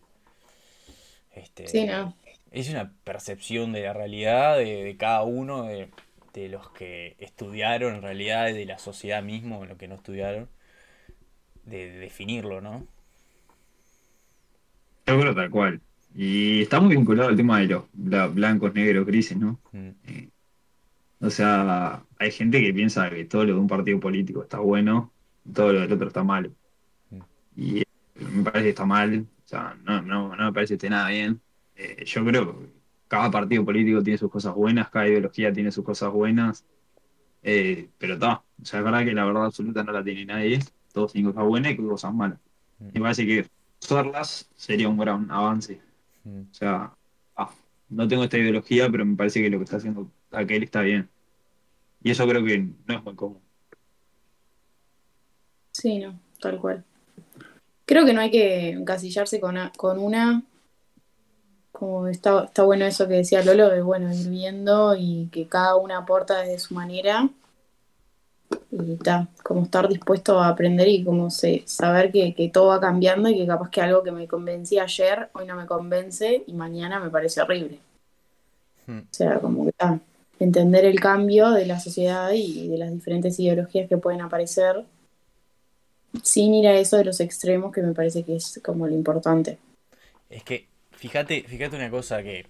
[1.35, 2.17] Este, Sí, no.
[2.51, 5.91] es una percepción de la realidad de, de cada uno, de,
[6.35, 10.49] de los que estudiaron en realidad, de la sociedad mismo, los que no estudiaron,
[11.65, 12.87] de, de definirlo, ¿no?
[15.07, 15.83] Yo creo tal cual.
[16.15, 19.61] Y está muy vinculado al tema de los bla- blancos, negros, grises, ¿no?
[19.73, 19.95] Mm.
[21.21, 25.15] O sea, hay gente que piensa que todo lo de un partido político está bueno,
[25.45, 26.55] y todo lo del otro está mal.
[27.13, 27.25] Mm.
[27.57, 30.91] Y eh, me parece que está mal, sea, no, no, no me parece que esté
[30.91, 31.41] nada bien.
[31.77, 32.67] Eh, yo creo que
[33.09, 36.65] cada partido político tiene sus cosas buenas, cada ideología tiene sus cosas buenas,
[37.43, 40.61] eh, pero está, o sea, es verdad que la verdad absoluta no la tiene nadie,
[40.93, 42.39] todos tienen cosas buenas y cosas malas.
[42.79, 42.87] Mm.
[42.95, 43.47] Me parece que
[43.83, 45.81] usarlas sería un gran avance.
[46.25, 46.41] Mm.
[46.51, 46.93] O sea,
[47.37, 47.51] ah,
[47.91, 51.09] no tengo esta ideología, pero me parece que lo que está haciendo aquel está bien.
[52.03, 53.41] Y eso creo que no es muy común.
[55.73, 56.85] Sí, no, tal cual.
[57.87, 60.43] Creo que no hay que encasillarse con, a- con una.
[61.73, 65.77] Como está, está bueno eso que decía Lolo, de bueno, ir viendo y que cada
[65.77, 67.29] una aporta desde su manera.
[68.71, 72.81] Y está, como estar dispuesto a aprender y como se, saber que, que todo va
[72.81, 76.53] cambiando y que capaz que algo que me convencía ayer, hoy no me convence y
[76.53, 77.79] mañana me parece horrible.
[78.87, 78.99] Hmm.
[78.99, 79.99] O sea, como que está,
[80.39, 84.85] entender el cambio de la sociedad y de las diferentes ideologías que pueden aparecer
[86.23, 89.59] sin ir a eso de los extremos que me parece que es como lo importante.
[90.31, 92.47] Es que, fíjate, fíjate una cosa que,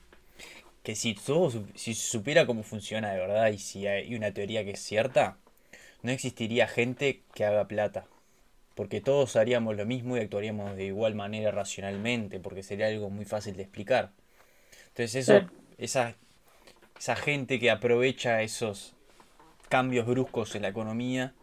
[0.83, 4.73] que si todo, si supiera cómo funciona de verdad y si hay una teoría que
[4.73, 5.37] es cierta,
[6.03, 8.07] no existiría gente que haga plata.
[8.75, 13.25] Porque todos haríamos lo mismo y actuaríamos de igual manera racionalmente, porque sería algo muy
[13.25, 14.11] fácil de explicar.
[14.89, 15.47] Entonces eso,
[15.79, 16.17] esa,
[16.99, 18.95] esa gente que aprovecha esos
[19.69, 21.35] cambios bruscos en la economía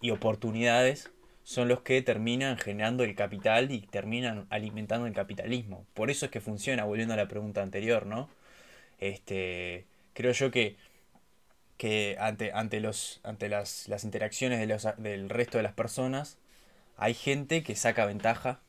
[0.00, 1.10] y oportunidades
[1.44, 5.86] son los que terminan generando el capital y terminan alimentando el capitalismo.
[5.94, 8.30] Por eso es que funciona, volviendo a la pregunta anterior, ¿no?
[9.00, 10.76] Este, creo yo que,
[11.76, 16.38] que ante, ante, los, ante las, las interacciones de los, del resto de las personas,
[16.96, 18.60] hay gente que saca ventaja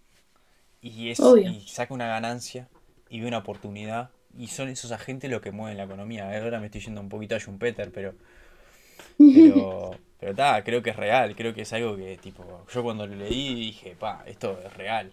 [0.82, 1.52] y, es, Obvio.
[1.52, 2.70] y saca una ganancia
[3.10, 4.12] y ve una oportunidad.
[4.38, 6.32] Y son esos agentes los que mueven la economía.
[6.42, 8.16] Ahora me estoy yendo un poquito a Schumpeter, pero
[9.32, 13.06] pero, pero ta, creo que es real, creo que es algo que, tipo, yo cuando
[13.08, 15.12] lo leí dije, pa, esto es real.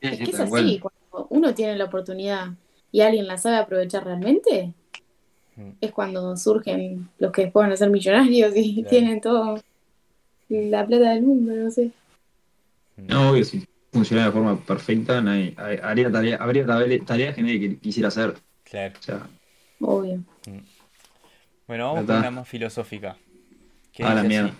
[0.00, 2.48] Es que es así, cuando uno tiene la oportunidad
[2.92, 4.72] y alguien la sabe aprovechar realmente,
[5.56, 5.70] Mm.
[5.80, 8.88] es cuando surgen los que después van a ser millonarios y Claro.
[8.90, 9.58] tienen todo
[10.50, 11.90] la plata del mundo, no sé.
[12.98, 17.40] No, obvio, si funcionara de forma perfecta, nadie, hay- haría tarea- habría tare- tareas que
[17.42, 18.34] nadie qui- quisiera hacer.
[18.64, 18.94] Claro.
[18.98, 19.26] O sea,
[19.80, 20.20] Obvio.
[21.66, 23.16] Bueno, vamos con una más filosófica.
[23.92, 24.52] que a la mierda.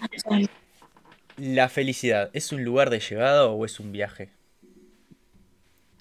[1.36, 4.30] ¿La felicidad es un lugar de llegada o es un viaje?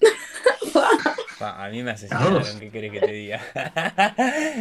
[1.38, 2.42] Pa, a mí me asesinaron.
[2.58, 3.40] ¿qué querés que te diga?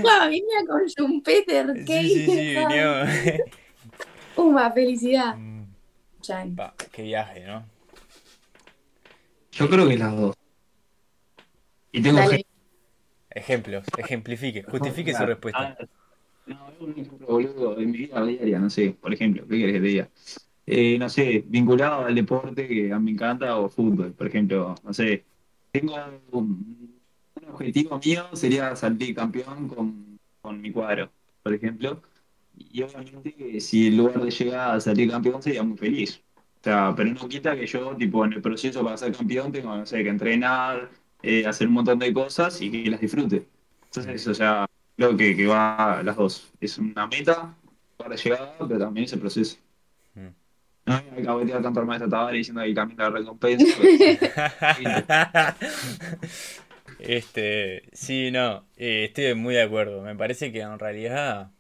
[0.02, 0.30] ¡Guau!
[0.30, 3.08] Venía con Schumpeter, qué Sí, sí, sí, venía-
[4.36, 5.36] Uma, felicidad.
[5.38, 5.64] Mm,
[6.22, 6.56] Chan.
[6.56, 7.66] pa, qué viaje, ¿no?
[9.54, 10.36] Yo creo que las dos.
[11.94, 12.46] Y tengo Dale.
[13.30, 15.78] Ejemplos, ejemplifique, justifique su respuesta.
[15.80, 15.86] Ah,
[16.46, 19.82] No, es un boludo de mi vida diaria, no sé, por ejemplo, ¿qué querés que
[19.82, 20.12] te?
[20.68, 24.76] Eh, no sé, vinculado al deporte que a mí me encanta o fútbol, por ejemplo,
[24.84, 25.26] no sé,
[25.72, 25.96] tengo
[26.32, 27.00] un,
[27.48, 31.12] objetivo mío sería salir campeón con, con mi cuadro,
[31.44, 32.02] por ejemplo,
[32.58, 36.22] y obviamente si en lugar de llegar a salir campeón sería muy feliz.
[36.62, 39.76] O sea, pero no quita que yo, tipo, en el proceso para ser campeón tengo,
[39.76, 40.90] no sé, que entrenar,
[41.22, 43.48] eh, hacer un montón de cosas y que las disfrute.
[43.86, 46.52] Entonces, o sea, creo que, que va las dos.
[46.60, 47.56] Es una meta
[47.98, 49.58] para llegada, pero también es el proceso.
[50.16, 50.28] Mm.
[50.88, 53.66] No me cabotear tanto al maestro Tavares diciendo que el camino de la recompensa.
[53.82, 55.56] pero-
[57.00, 60.02] Este, sí, no, eh, estoy muy de acuerdo.
[60.02, 61.52] Me parece que en realidad,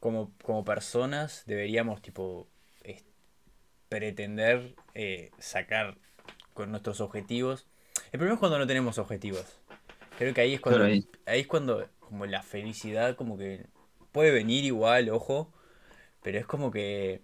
[0.00, 2.48] como, como personas, deberíamos, tipo,
[2.82, 3.04] es-
[3.88, 5.96] pretender eh, sacar
[6.52, 7.66] con nuestros objetivos.
[8.12, 9.58] El problema es cuando no tenemos objetivos.
[10.18, 10.84] Creo que ahí es cuando,
[11.26, 13.66] ahí es cuando, como la felicidad, como que
[14.12, 15.52] puede venir igual, ojo,
[16.22, 17.22] pero es como que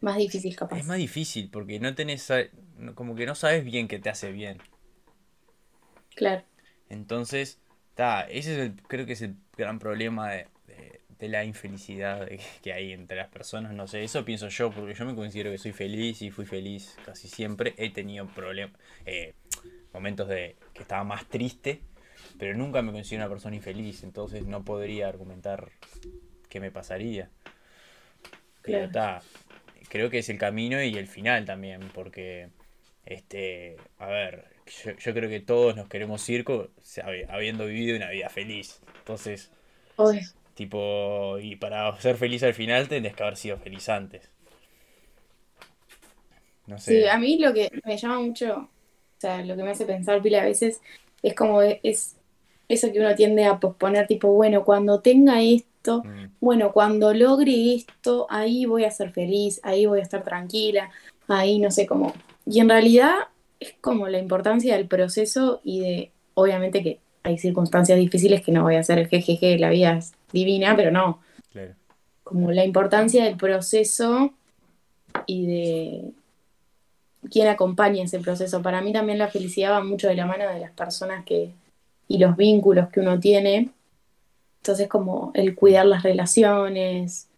[0.00, 0.78] Más difícil, capaz.
[0.80, 2.28] es más difícil porque no tenés,
[2.96, 4.58] como que no sabes bien qué te hace bien.
[6.16, 6.42] Claro.
[6.88, 7.58] Entonces,
[7.94, 12.28] ta, ese es el, creo que es el gran problema de, de- de la infelicidad
[12.62, 13.72] que hay entre las personas.
[13.74, 16.96] No sé, eso pienso yo, porque yo me considero que soy feliz y fui feliz
[17.06, 17.74] casi siempre.
[17.78, 18.76] He tenido problemas,
[19.92, 21.80] momentos de que estaba más triste,
[22.38, 25.70] pero nunca me considero una persona infeliz, entonces no podría argumentar
[26.48, 27.30] qué me pasaría.
[28.62, 28.92] Pero Claro.
[28.92, 29.22] ta,
[29.88, 32.48] creo que es el camino y el final también, porque,
[33.06, 34.46] este, a ver,
[34.84, 38.80] yo, yo creo que todos nos queremos ir co- sabe- habiendo vivido una vida feliz.
[38.98, 39.50] Entonces,
[39.96, 40.22] Obvio.
[40.54, 44.30] tipo, y para ser feliz al final tendrías que haber sido feliz antes.
[46.66, 46.92] No sé.
[47.02, 48.68] Sí, a mí lo que me llama mucho, o
[49.18, 50.80] sea, lo que me hace pensar pila a veces
[51.22, 52.16] es como es
[52.68, 57.74] eso que uno tiende a posponer, tipo, bueno, cuando tenga esto, Mm, bueno, cuando logre
[57.74, 60.90] esto, ahí voy a ser feliz, ahí voy a estar tranquila,
[61.28, 62.14] ahí no sé cómo.
[62.46, 63.14] Y en realidad
[63.60, 68.62] es como la importancia del proceso y de, obviamente que hay circunstancias difíciles que no
[68.62, 71.20] voy a hacer el jejeje, la vida es divina, pero no,
[71.52, 71.74] claro.
[72.24, 74.32] como la importancia del proceso
[75.26, 76.10] y de
[77.30, 78.62] quién acompaña ese proceso.
[78.62, 81.54] Para mí también la felicidad va mucho de la mano de las personas que
[82.08, 83.70] y los vínculos que uno tiene.
[84.62, 87.28] Entonces como el cuidar las relaciones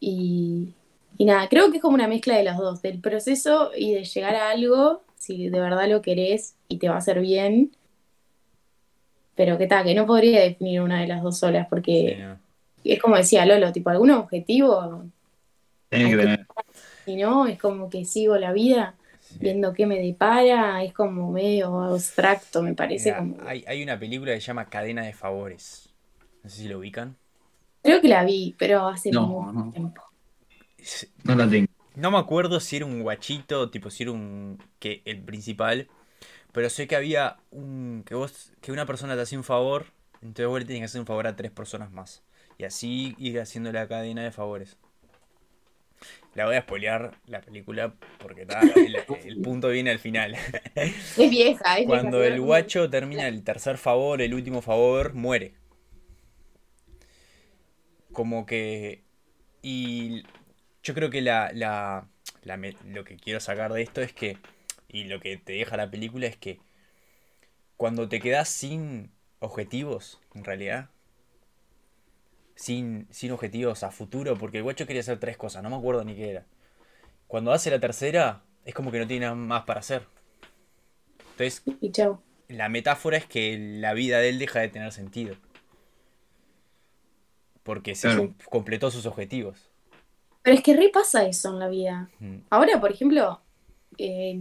[0.00, 0.74] y,
[1.18, 4.04] Y nada, creo que es como una mezcla de los dos, del proceso y de
[4.04, 7.72] llegar a algo, si de verdad lo querés y te va a hacer bien.
[9.34, 12.40] Pero que tal, que no podría definir una de las dos solas, Sí, porque no.
[12.84, 15.04] es como decía Lolo, tipo, algún objetivo,
[15.88, 16.46] Tenés que tener.
[17.04, 18.98] si no, es como que sigo la vida
[19.38, 19.56] Sí.
[19.56, 23.36] viendo qué me depara, es como medio abstracto, me parece Mira, como...
[23.44, 25.94] hay, hay una película que se llama Cadena de Favores.
[26.42, 27.16] No sé si lo ubican.
[27.82, 29.72] Creo que la vi, pero hace No, mucho no.
[29.72, 30.02] tiempo.
[31.24, 31.66] No la tengo.
[31.94, 35.88] No me acuerdo si era un guachito, tipo si era un que el principal,
[36.52, 39.86] pero sé que había un que vos que una persona te hacía un favor,
[40.22, 42.22] entonces vos le tenías que hacer un favor a tres personas más
[42.58, 44.78] y así ir haciendo la cadena de favores.
[46.34, 50.36] La voy a spoilear la película porque ta, el, el punto viene al final.
[50.74, 55.54] Es vieja, es Cuando vieja, el guacho termina el tercer favor, el último favor, muere.
[58.12, 59.02] Como que...
[59.62, 60.22] Y
[60.82, 62.08] yo creo que la, la,
[62.42, 64.38] la lo que quiero sacar de esto es que...
[64.88, 66.60] Y lo que te deja la película es que...
[67.76, 70.90] Cuando te quedas sin objetivos, en realidad.
[72.56, 76.02] Sin, sin objetivos a futuro, porque el guacho quería hacer tres cosas, no me acuerdo
[76.04, 76.46] ni qué era.
[77.28, 80.02] Cuando hace la tercera, es como que no tiene nada más para hacer.
[81.32, 82.20] Entonces, Y chau.
[82.48, 85.36] la metáfora es que la vida de él deja de tener sentido.
[87.62, 88.34] Porque se Claro.
[88.48, 89.70] completó sus objetivos.
[90.42, 92.08] Pero es que repasa eso en la vida.
[92.20, 92.36] Mm.
[92.50, 93.40] Ahora, por ejemplo,
[93.98, 94.40] eh,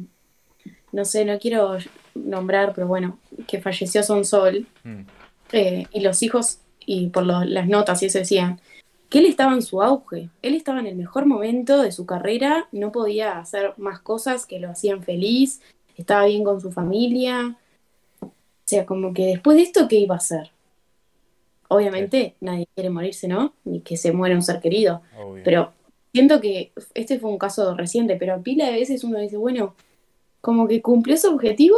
[0.91, 1.78] no sé, no quiero
[2.13, 5.01] nombrar, pero bueno, que falleció Son Sol Mm.
[5.51, 8.60] eh, y los hijos, y por lo- las notas y eso decían,
[9.10, 12.67] que él estaba en su auge, él estaba en el mejor momento de su carrera,
[12.71, 15.62] no podía hacer más cosas que lo hacían feliz,
[15.95, 17.56] estaba bien con su familia.
[18.21, 18.32] O
[18.65, 20.52] sea, como que después de esto, ¿qué iba a hacer?
[21.67, 23.54] Obviamente nadie quiere morirse, ¿no?
[23.63, 25.02] Ni que se muera un ser querido.
[25.17, 25.43] Obvio.
[25.43, 25.74] Pero
[26.13, 29.76] siento que este fue un caso reciente, pero pila de veces uno dice, bueno,
[30.41, 31.78] como que cumplió su objetivo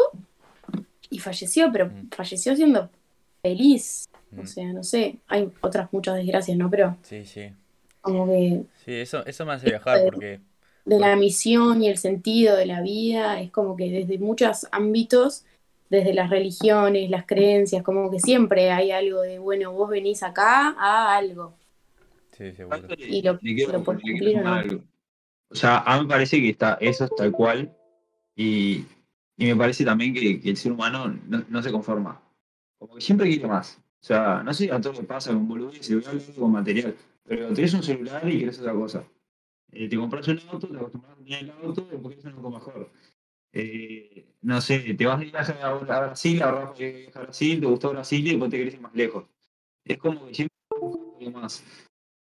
[1.10, 2.10] y falleció, pero Mm.
[2.12, 2.90] falleció siendo
[3.42, 4.07] feliz.
[4.32, 4.40] Mm.
[4.40, 6.70] O sea, no sé, hay otras muchas desgracias, ¿no?
[6.70, 7.52] Pero Sí, sí.
[8.02, 10.42] como que Sí, eso, eso me hace viajar porque...
[10.86, 15.46] de la misión y el sentido de la vida es como que desde muchos ámbitos,
[15.90, 20.76] desde las religiones, las creencias, como que siempre hay algo de, bueno, vos venís acá
[20.78, 21.54] a algo.
[22.38, 22.88] Sí, seguro.
[22.98, 24.54] Y lo- lo quiero cumplir o no.
[24.54, 24.84] algo.
[25.50, 27.76] O sea, a mí me parece que está, eso es tal cual.
[28.36, 28.86] Y,
[29.38, 32.22] y me parece también que, que el ser humano no, no se conforma.
[32.80, 33.82] Como que siempre quiere más.
[34.08, 36.96] O sea, no sé a todo le pasa con boludez, voy a con material.
[37.26, 39.04] Pero tenés un celular y querés otra cosa.
[39.70, 42.50] Eh, te compras un auto, te acostumbras a tener el auto, después querés un auto
[42.52, 42.90] mejor.
[43.52, 47.90] Eh, no sé, te vas de viaje a, Brasil, ahorras para a Brasil, te gustó
[47.90, 49.26] Brasil y después te querés ir más lejos.
[49.84, 50.56] Es como que siempre
[51.34, 51.66] más.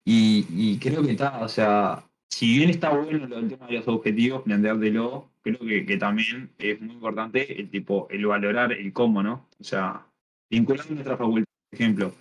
[0.04, 3.88] Y, y creo que está, o sea, si bien está bueno del tema de los
[3.88, 9.24] objetivos, planteártelo, creo que, que también es muy importante el tipo, el valorar el cómo,
[9.24, 9.48] ¿no?
[9.58, 10.06] O sea,
[10.50, 12.14] vinculando nuestra facultad, ejemplo,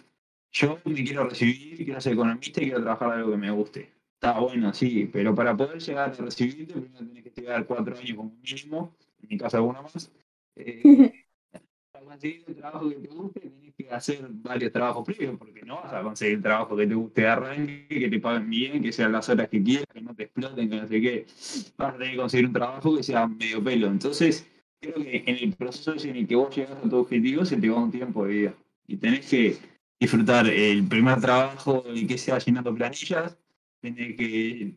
[0.53, 3.93] yo me quiero recibir, quiero ser economista y quiero trabajar algo que me guste.
[4.15, 8.17] Está bueno, sí, pero para poder llegar a recibirte, primero tenés que estudiar cuatro años
[8.17, 10.11] como mínimo, en mi caso alguno más.
[10.61, 11.13] Eh,
[11.93, 15.77] para conseguir el trabajo que te guste, tenés que hacer varios trabajos previos, porque no
[15.77, 18.91] vas a conseguir el trabajo que te guste de arranque, que te paguen bien, que
[18.91, 21.27] sean las horas que quieras, que no te exploten, que no sé qué.
[21.77, 23.87] Vas a tener que conseguir un trabajo que sea medio pelo.
[23.87, 27.57] Entonces, creo que en el proceso en el que vos llegas a tu objetivo se
[27.57, 28.55] te va un tiempo de vida.
[28.89, 29.59] Y tenés que
[30.01, 33.37] disfrutar el primer trabajo, el que sea llenando planillas,
[33.81, 34.75] tenés que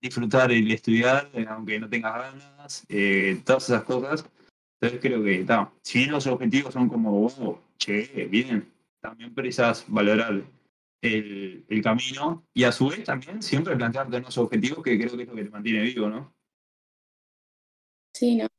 [0.00, 4.24] disfrutar el estudiar, aunque no tengas ganas, eh, todas esas cosas.
[4.80, 5.70] Entonces creo que está.
[5.82, 10.42] Si bien los objetivos son como, wow, che, bien, también precisas valorar
[11.02, 15.28] el camino y a su vez también siempre plantearte unos objetivos que creo que es
[15.28, 16.34] lo que te mantiene vivo, ¿no?
[18.14, 18.49] Sí, no.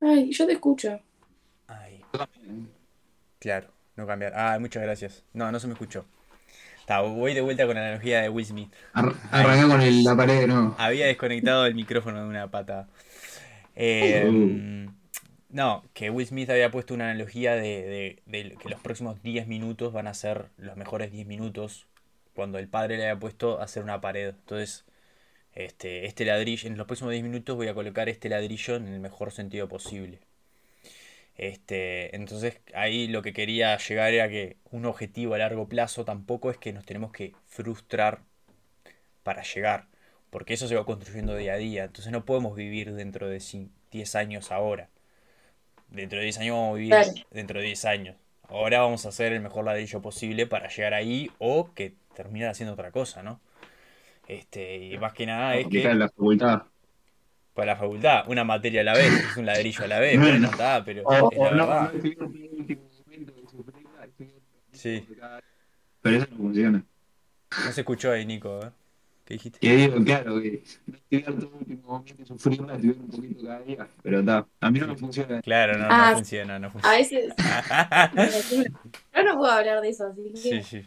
[0.00, 1.00] Ay, yo te escucho.
[1.66, 2.04] Ay.
[3.38, 4.32] Claro no cambiar.
[4.34, 5.24] Ah, muchas gracias.
[5.34, 6.06] No, no se me escuchó.
[6.88, 8.72] Voy de vuelta con la analogía de Will Smith.
[8.94, 10.74] Ar- Arranca con el- la pared, ¿no?
[10.78, 12.88] Había desconectado el micrófono de una pata.
[13.76, 14.88] Eh,
[15.50, 19.46] no, que Will Smith había puesto una analogía de, de- de que los próximos 10
[19.46, 21.86] minutos van a ser los mejores 10 minutos
[22.34, 24.30] cuando el padre le había puesto a hacer una pared.
[24.30, 24.84] Entonces,
[25.54, 29.00] este, este ladrillo, en los próximos 10 minutos voy a colocar este ladrillo en el
[29.00, 30.20] mejor sentido posible.
[31.38, 36.50] Este, entonces ahí lo que quería llegar era que un objetivo a largo plazo tampoco
[36.52, 38.22] es que nos tenemos que frustrar
[39.22, 39.86] para llegar,
[40.30, 43.70] porque eso se va construyendo día a día, entonces no podemos vivir dentro de cin-
[43.90, 44.88] 10 años ahora.
[45.90, 47.12] Dentro de 10 años vamos a vivir Claro.
[47.30, 48.16] dentro de 10 años.
[48.48, 52.72] Ahora vamos a hacer el mejor ladrillo posible para llegar ahí o que terminar haciendo
[52.74, 53.40] otra cosa, ¿no?
[54.28, 56.62] Este, y más que nada es Aplicar que la facultad.
[57.58, 60.30] Para la facultad, una materia a la vez, es un ladrillo a la vez, Bueno.
[60.32, 61.92] bueno, está, pero O, es la no, verdad.
[61.92, 62.28] no
[64.72, 65.04] Sí.
[66.02, 66.84] Pero eso no funciona.
[67.64, 68.70] No se escuchó ahí, Nico, ¿eh?
[69.24, 69.58] ¿Qué dijiste?
[69.60, 73.08] Y digo, claro, que no estudiar todo el último momento de su película, estudiar un
[73.08, 73.88] poquito cada día.
[74.04, 75.42] Pero está, a mí no me funciona.
[75.42, 76.96] Claro, no, Ah, no funciona, no A funciona.
[76.96, 77.34] veces.
[79.16, 80.36] Yo no puedo hablar de eso, así que.
[80.38, 80.86] Sí, sí.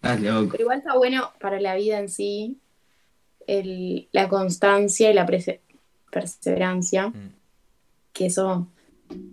[0.00, 2.56] Pero igual está bueno para la vida en sí
[3.46, 5.60] el, la constancia y la perse-
[6.10, 7.32] perseverancia, Mm.
[8.12, 8.68] que eso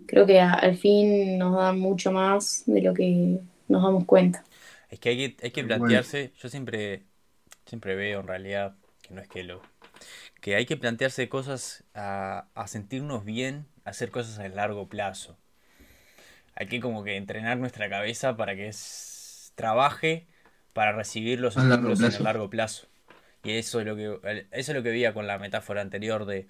[0.06, 4.44] creo que a- al fin nos da mucho más de lo que nos damos cuenta.
[4.90, 5.78] Es que hay que, hay que Bueno.
[5.78, 7.02] plantearse, yo siempre,
[7.66, 9.60] siempre veo en realidad, que no es que lo,
[10.40, 15.36] que hay que plantearse cosas a, a sentirnos bien, a hacer cosas a largo plazo.
[16.56, 20.26] Hay que como que entrenar nuestra cabeza para que es- trabaje
[20.72, 22.24] para recibir los A largo estímulos en el plazo.
[22.24, 22.86] largo plazo.
[23.42, 26.46] Y eso es lo que, eso es lo que veía con la metáfora anterior de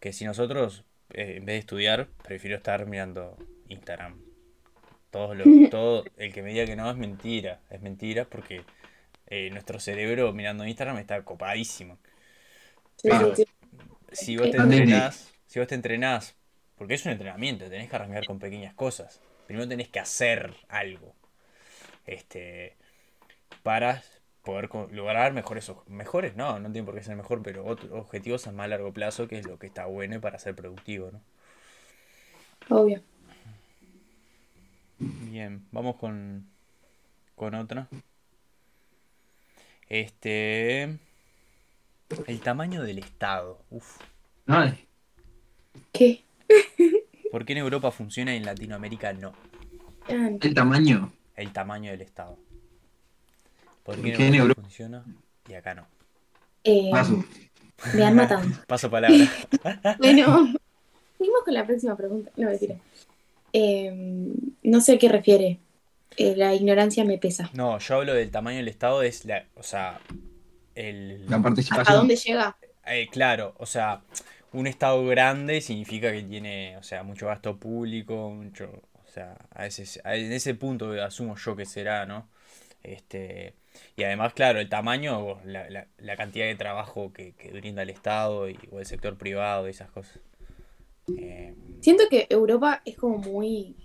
[0.00, 3.36] que si nosotros, eh, en vez de estudiar, prefiero estar mirando
[3.68, 4.20] Instagram.
[5.10, 8.62] Todo, lo, todo el que me diga que no es mentira, es mentira porque
[9.26, 11.98] eh, nuestro cerebro mirando Instagram está copadísimo.
[12.96, 13.52] Sí, Pero- sí, sí.
[14.12, 16.36] Si vos te entrenás, si vos te entrenás,
[16.76, 19.20] porque es un entrenamiento, tenés que arrancar con pequeñas cosas.
[19.46, 21.14] Primero tenés que hacer algo.
[22.06, 22.76] Este,
[23.62, 24.02] para
[24.46, 28.68] poder lograr mejores, mejores, no, no tiene por qué ser mejor, pero objetivos a más
[28.70, 31.20] largo plazo, que es lo que está bueno para ser productivo, ¿no?
[32.70, 33.02] Obvio.
[34.98, 36.46] Bien, vamos con,
[37.34, 37.88] con otra.
[39.88, 40.82] Este,
[42.26, 43.60] el tamaño del Estado.
[43.70, 43.98] Uf.
[44.46, 44.86] Ay,
[45.92, 46.22] ¿Qué?
[47.30, 49.32] ¿Por qué en Europa funciona y en Latinoamérica no?
[50.08, 51.12] Ah, el tamaño.
[51.34, 52.38] El tamaño del Estado.
[53.86, 54.62] ¿Por ¿Por qué qué en en Europa Europa?
[54.62, 55.04] funciona
[55.48, 55.86] y acá no?
[56.64, 57.24] eh, Paso.
[57.92, 58.42] me han matado.
[58.66, 59.26] Paso palabra.
[59.98, 60.24] Bueno,
[61.18, 62.30] seguimos con la próxima pregunta.
[62.36, 62.76] No, mentira.
[63.52, 63.92] Eh,
[64.62, 65.60] no sé a qué refiere.
[66.16, 67.50] Eh, la ignorancia me pesa.
[67.54, 70.00] No, yo hablo del tamaño del Estado, es la, o sea,
[70.74, 71.96] el, La ¿A participación.
[71.98, 72.56] dónde llega?
[72.86, 74.02] eh, claro, o sea,
[74.52, 79.66] un Estado grande significa que tiene, o sea, mucho gasto público, mucho, o sea, a
[79.66, 82.28] ese, a- en ese punto asumo yo que será, ¿no?
[82.82, 83.54] Este,
[83.96, 87.90] y además, claro, el tamaño, la, la- la cantidad de trabajo que, que brinda el
[87.90, 90.18] Estado y, o el sector privado y esas cosas.
[91.18, 93.76] Eh, Siento que Europa es como muy.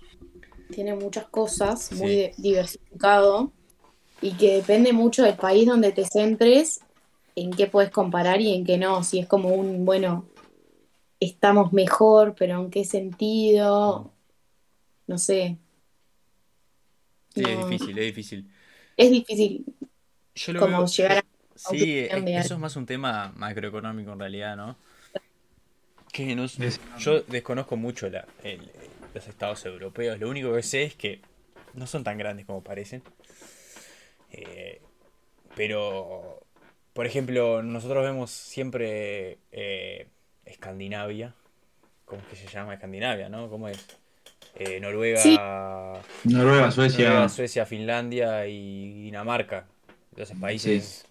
[0.72, 2.32] Tiene muchas cosas, muy Sí.
[2.38, 3.52] diversificado.
[4.22, 6.82] Y que depende mucho del país donde te centres,
[7.36, 9.04] en qué puedes comparar y en qué no.
[9.04, 10.26] Si es como un, bueno,
[11.20, 14.12] estamos mejor, pero en qué sentido.
[15.08, 15.58] No sé.
[17.36, 18.52] sí, es difícil, es difícil.
[18.98, 19.66] Es difícil
[20.36, 21.26] Yo lo como veo- llegar a.
[21.56, 24.76] Sí, es- eso es más un tema macroeconómico en realidad, ¿no?
[26.12, 28.70] Que no- Es- yo desconozco mucho la- el-
[29.14, 30.20] los estados europeos.
[30.20, 31.22] Lo único que sé es que
[31.74, 33.02] no son tan grandes como parecen.
[34.32, 34.82] Eh,
[35.56, 36.46] pero,
[36.94, 40.08] por ejemplo, nosotros vemos siempre eh,
[40.46, 41.34] Escandinavia.
[42.06, 43.50] ¿Cómo es que se llama Escandinavia, no?
[43.50, 43.86] ¿Cómo es?
[44.56, 45.38] Eh, Noruega, Sí.
[46.26, 47.06] Noruega, Suecia.
[47.08, 49.66] Noruega, Suecia, Finlandia y Dinamarca.
[50.16, 51.06] Esos países.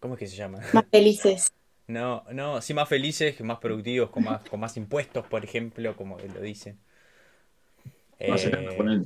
[0.00, 0.60] ¿Cómo es que se llama?
[0.72, 1.52] más felices.
[1.88, 6.18] No, no, sí más felices, más productivos, con más, con más impuestos, por ejemplo, como
[6.18, 6.78] lo dicen.
[8.28, 9.04] Más Eh,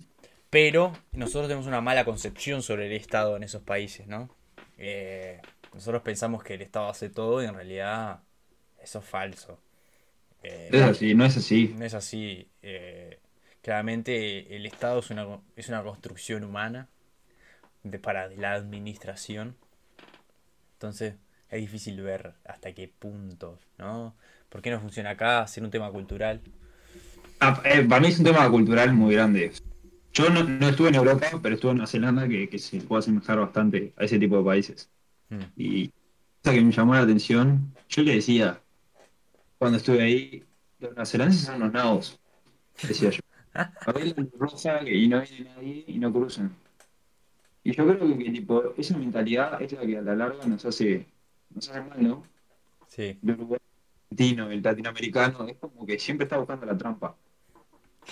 [0.51, 4.31] pero nosotros tenemos una mala concepción sobre el Estado en esos países, ¿no?
[4.79, 5.41] Eh,
[5.75, 8.21] nosotros pensamos que el Estado hace todo y en realidad
[8.83, 9.61] eso es falso.
[10.43, 11.75] Eh, Es así, no es así.
[11.77, 12.49] no es así.
[12.63, 13.21] eh,
[13.63, 16.89] claramente el Estado es una, es una construcción humana
[17.83, 19.57] de, para la administración.
[20.75, 21.15] Entonces
[21.49, 24.15] es difícil ver hasta qué punto, ¿no?
[24.49, 25.47] ¿Por qué no funciona acá?
[25.47, 26.41] Ser un tema cultural.
[27.41, 29.53] Ah, eh, para mí es un tema cultural muy grande.
[30.13, 33.01] Yo no, no estuve en Europa, pero estuve en Nueva Zelanda, que, que se puede
[33.01, 34.91] asemejar bastante a ese tipo de países.
[35.29, 35.41] Mm.
[35.57, 35.93] Y
[36.43, 38.61] cosa que me llamó la atención, yo le decía,
[39.59, 40.45] cuando estuve ahí,
[40.81, 42.21] los neozelandeses son unos nabos,
[42.83, 43.21] decía yo.
[43.87, 46.55] Bailan rosa y no viene nadie y no cruzan.
[47.63, 51.07] Y yo creo que, tipo, esa mentalidad es la que a la larga nos hace,
[51.55, 52.23] nos hace mal, ¿no?
[52.89, 53.19] Sí.
[53.23, 53.63] El uruguayo,
[54.11, 57.17] el argentino, el latinoamericano, es como que siempre está buscando la trampa.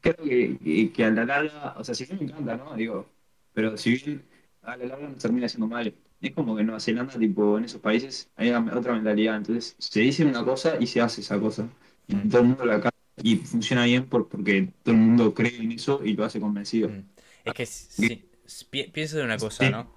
[0.00, 2.74] Creo que, que, que a la larga, o sea, si bien me encanta, ¿no?
[2.74, 3.06] Digo,
[3.52, 4.22] pero si bien
[4.62, 5.94] a la larga nos termina haciendo mal.
[6.20, 9.36] Es como que en Nueva Zelanda, tipo, en esos países hay otra mentalidad.
[9.36, 11.68] Entonces, se dice una cosa y se hace esa cosa.
[12.08, 12.90] Y todo el mundo la cae
[13.22, 16.88] y funciona bien por- porque todo el mundo cree en eso y lo hace convencido.
[16.88, 17.04] Mm.
[17.44, 18.24] Es que sí,
[18.70, 19.70] pi- piensa de una cosa, Sí.
[19.70, 19.90] ¿no?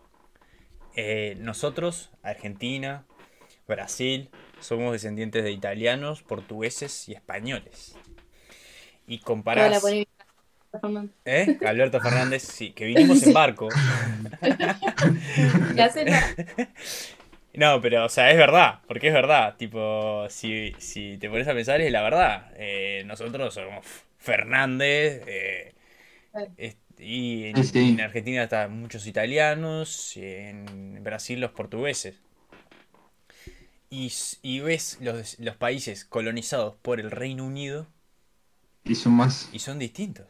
[0.95, 3.05] Eh, nosotros, Argentina,
[3.67, 4.29] Brasil,
[4.59, 7.95] somos descendientes de italianos, portugueses y españoles.
[9.07, 10.11] Y comparás, polémica.
[10.71, 11.11] Fernando.
[11.25, 11.57] ¿eh?
[11.65, 13.69] Alberto Fernández, sí, que vinimos en barco.
[17.55, 19.55] No, pero, o sea, es verdad, porque es verdad.
[19.57, 22.51] Tipo, si, si te pones a pensar, es la verdad.
[22.55, 23.85] Eh, nosotros somos
[24.17, 25.75] Fernández, eh,
[27.03, 27.97] y en, Sí, sí.
[27.97, 32.15] en Argentina están muchos italianos, y en Brasil los portugueses.
[33.89, 37.87] Y, ves los, los países colonizados por el Reino Unido
[38.85, 39.49] Y son más.
[39.51, 40.27] y son distintos.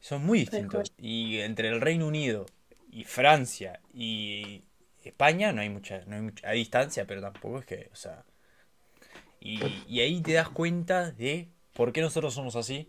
[0.00, 0.92] Son muy distintos.
[0.98, 2.46] Y entre el Reino Unido
[2.90, 4.64] y Francia y
[5.04, 8.24] España no hay mucha, no hay mucha hay distancia, pero tampoco es que, o sea.
[9.40, 12.88] Y, y ahí te das cuenta de por qué nosotros somos así,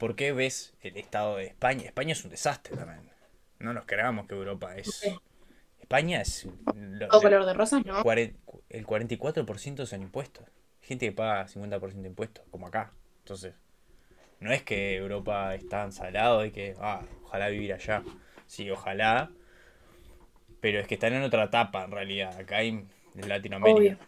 [0.00, 1.84] por qué ves el estado de España.
[1.84, 3.08] España es un desastre también.
[3.60, 5.06] No nos creamos que Europa es.
[5.78, 6.48] España es.
[6.74, 7.84] lo- ¿O color de rosas?
[7.84, 8.02] No.
[8.70, 10.46] el 44% son impuestos.
[10.80, 12.92] Gente que paga 50% de impuestos, como acá.
[13.18, 13.54] Entonces,
[14.40, 18.02] no es que Europa es tan salado y que, ah, ojalá vivir allá.
[18.46, 19.30] Sí, ojalá.
[20.62, 22.36] Pero es que están en otra etapa, en realidad.
[22.38, 23.78] Acá en Latinoamérica.
[23.78, 23.98] Obvio.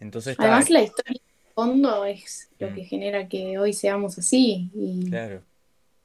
[0.00, 0.60] Entonces está.
[0.68, 1.20] La historia
[1.62, 2.74] fondo es lo Mm.
[2.76, 5.42] que genera que hoy seamos así y Claro.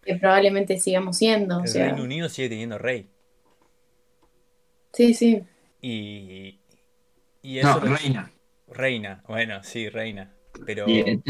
[0.04, 1.58] que probablemente sigamos siendo.
[1.58, 3.08] O El sea, Reino Unido sigue teniendo rey.
[4.94, 5.44] sí, sí.
[5.82, 6.60] Y.
[7.44, 7.86] Y No, eso.
[7.86, 8.32] lo- reina.
[8.68, 9.24] Reina.
[9.28, 10.32] Bueno, sí, reina.
[10.66, 10.88] Pero.
[10.90, 11.22] Y,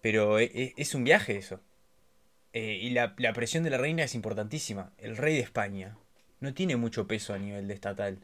[0.00, 1.60] Pero e- e- es un viaje eso.
[2.54, 4.92] Eh, y la, la presión de la reina es importantísima.
[4.96, 5.98] El rey de España
[6.40, 8.18] no tiene mucho peso a nivel de estatal.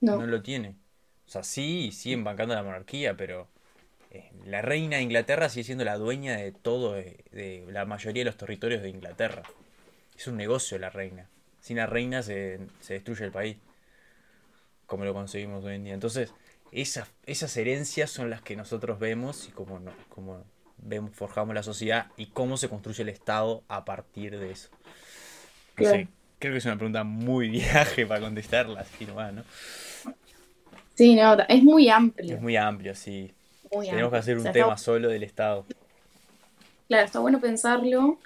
[0.00, 0.16] No.
[0.16, 0.76] No lo tiene.
[1.26, 3.48] O sea, sí, siguen bancando la monarquía, pero
[4.46, 8.26] la reina de Inglaterra sigue siendo la dueña de todo, de, de la mayoría de
[8.26, 9.42] los territorios de Inglaterra.
[10.16, 11.30] Es un negocio la reina.
[11.60, 13.58] Sin la reina se, se destruye el país.
[14.86, 15.94] Como lo conseguimos hoy en día.
[15.94, 16.34] Entonces,
[16.70, 20.44] esas, esas herencias son las que nosotros vemos y cómo, no, cómo
[20.76, 24.68] vemos, forjamos la sociedad y cómo se construye el Estado a partir de eso.
[25.76, 25.84] No Claro.
[25.84, 26.08] sé,
[26.38, 29.44] creo que es una pregunta muy viaje para contestarla, así nomás, ¿no?
[30.94, 32.34] Sí, no, es muy amplio.
[32.34, 33.34] Es muy amplio, sí.
[33.72, 35.64] Muy Tenemos que hacer O un sea, tema está- solo del Estado.
[36.88, 38.18] claro, está bueno pensarlo,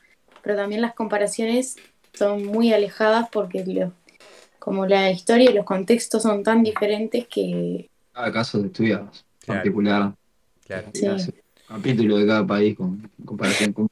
[0.42, 1.76] pero también las comparaciones
[2.14, 3.92] son muy alejadas porque lo-
[4.58, 8.96] como la historia y los contextos son tan diferentes que Cada caso se estudia
[9.40, 9.60] Claro.
[9.60, 10.14] particular.
[10.66, 10.88] Claro.
[10.92, 11.06] Sí.
[11.68, 13.88] Capítulo de cada país con, en comparación con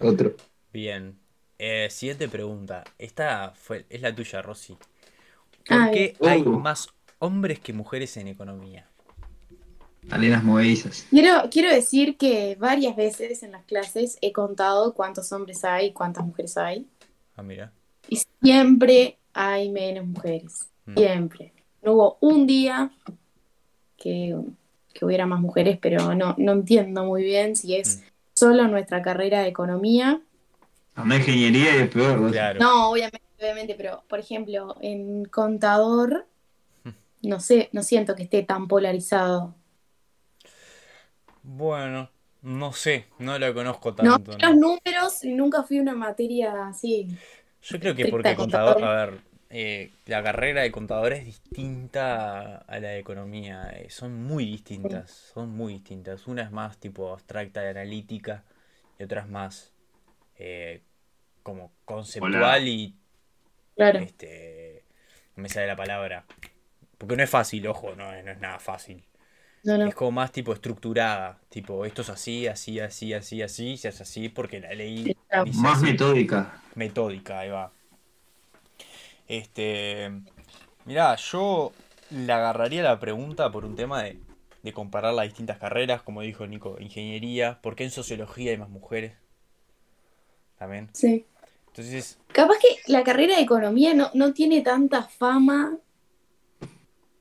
[0.00, 0.34] otro.
[0.72, 1.16] Bien.
[1.58, 2.84] Eh, siguiente pregunta.
[2.98, 4.74] Esta fue, es la tuya, Rosy.
[4.74, 6.50] ¿Por Ah, qué hay Oh.
[6.58, 6.88] más
[7.18, 8.86] hombres que mujeres en economía?
[10.10, 11.06] Alenas movedizas.
[11.10, 15.92] quiero, quiero decir que varias veces en las clases he contado cuántos hombres hay y
[15.92, 16.86] cuántas mujeres hay.
[17.36, 17.72] Ah, mira.
[18.08, 20.68] Y siempre hay menos mujeres.
[20.86, 20.94] Mm.
[20.96, 21.52] Siempre.
[21.82, 22.90] No hubo un día
[23.96, 24.36] que,
[24.94, 28.02] que hubiera más mujeres, pero no, no entiendo muy bien si es Mm.
[28.34, 30.20] solo nuestra carrera de economía.
[30.94, 32.30] Anda ingeniería y es peor.
[32.30, 32.60] Claro.
[32.60, 36.26] No, obviamente, obviamente, pero por ejemplo, en contador,
[37.22, 39.54] no sé, no siento que esté tan polarizado.
[41.56, 42.10] Bueno,
[42.42, 44.38] no sé, no lo conozco No, tanto.
[44.40, 44.56] los ¿no?
[44.56, 47.08] números nunca fui una materia así.
[47.62, 48.82] Yo creo que porque contador, contador.
[48.84, 49.20] a ver,
[49.50, 53.70] eh, la carrera de contador es distinta a la de economía.
[53.70, 56.26] eh, son muy distintas, son muy distintas.
[56.26, 58.44] Una es más tipo abstracta y analítica
[58.98, 59.72] y otra es más
[60.38, 60.82] eh,
[61.42, 62.96] como conceptual y
[63.76, 64.08] Claro.
[64.08, 64.84] este
[65.36, 66.26] no me sale la palabra
[66.98, 69.04] porque no es fácil ojo no, es- no es nada fácil
[69.62, 69.86] No, no.
[69.86, 71.40] Es como más tipo estructurada.
[71.48, 75.60] Tipo, esto es así, así, así, así, así, se hace así porque la ley dice
[75.60, 75.84] Más así.
[75.84, 76.62] metódica.
[76.74, 77.72] metódica, ahí va.
[79.26, 80.10] Este.
[80.84, 81.72] Mirá, yo
[82.10, 84.18] le agarraría la pregunta por un tema de,
[84.62, 88.70] de comparar las distintas carreras, como dijo Nico, ingeniería, ¿por qué en sociología hay más
[88.70, 89.14] mujeres?
[90.58, 90.90] También.
[90.92, 91.26] Sí.
[91.68, 95.78] Entonces, Capaz que la carrera de economía no, no tiene tanta fama,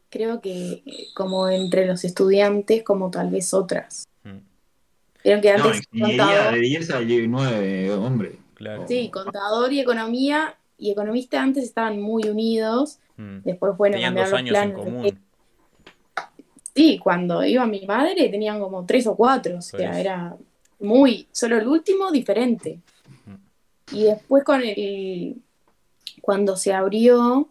[0.09, 0.83] creo que
[1.15, 4.07] como entre los estudiantes, como tal vez otras.
[4.23, 4.37] mm,
[5.23, 8.35] Vieron que antes contador, de 10 a 9, hombre.
[8.53, 8.85] claro.
[8.87, 12.99] sí, contador y economía y economista antes estaban muy unidos.
[13.17, 13.39] mm.
[13.43, 14.85] Después, bueno, Tenían dos los años en planes.
[14.85, 15.19] común.
[16.75, 19.97] Sí, cuando iba mi madre tenían como tres o cuatro, o sea, Pues.
[19.99, 20.37] era
[20.79, 22.79] muy, solo el último diferente.
[23.25, 23.95] Mm.
[23.95, 25.37] Y después con el,
[26.21, 27.49] cuando se abrió,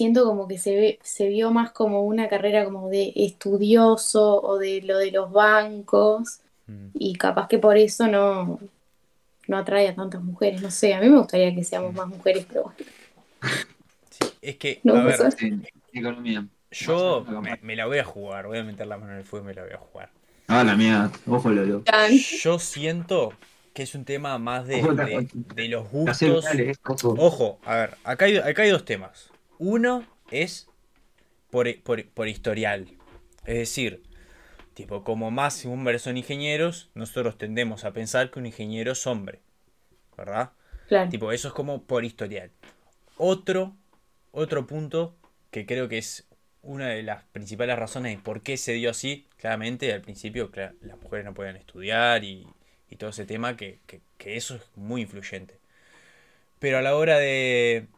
[0.00, 4.58] siento como que se ve, se vio más como una carrera como de estudioso o
[4.58, 6.88] de lo de los bancos, Mm.
[6.94, 8.58] y capaz que por eso no,
[9.48, 12.46] no atrae a tantas mujeres, no sé, a mí me gustaría que seamos más mujeres,
[12.48, 12.76] pero bueno,
[14.10, 15.18] Sí, es que, no a ver,
[15.92, 16.46] economía.
[16.70, 17.24] yo
[17.62, 19.54] me, la voy a jugar, voy a meter la mano en el fuego y me
[19.54, 20.10] la voy a jugar.
[20.48, 21.10] Ah, la mía.
[21.26, 21.82] Ojo, Lolo.
[22.42, 23.32] Yo siento
[23.72, 26.44] que es un tema más de, de, de los gustos.
[27.04, 29.29] Ojo, a ver, acá hay, acá hay dos temas.
[29.60, 30.68] Uno es
[31.50, 32.88] por, por- por historial.
[33.46, 34.02] Es decir,
[34.74, 39.40] tipo, como más hombres son ingenieros, nosotros tendemos a pensar que un ingeniero es hombre.
[40.16, 40.52] ¿Verdad?
[40.86, 41.10] claro.
[41.10, 42.50] Tipo, eso es como por historial.
[43.18, 43.76] Otro,
[44.32, 45.16] otro punto
[45.50, 46.26] que creo que es
[46.62, 50.50] una de las principales razones de por qué se dio así, claramente al principio
[50.82, 52.46] las mujeres no podían estudiar y,
[52.90, 55.58] y todo ese tema, que, que- que eso es muy influyente.
[56.58, 57.88] Pero a la hora de...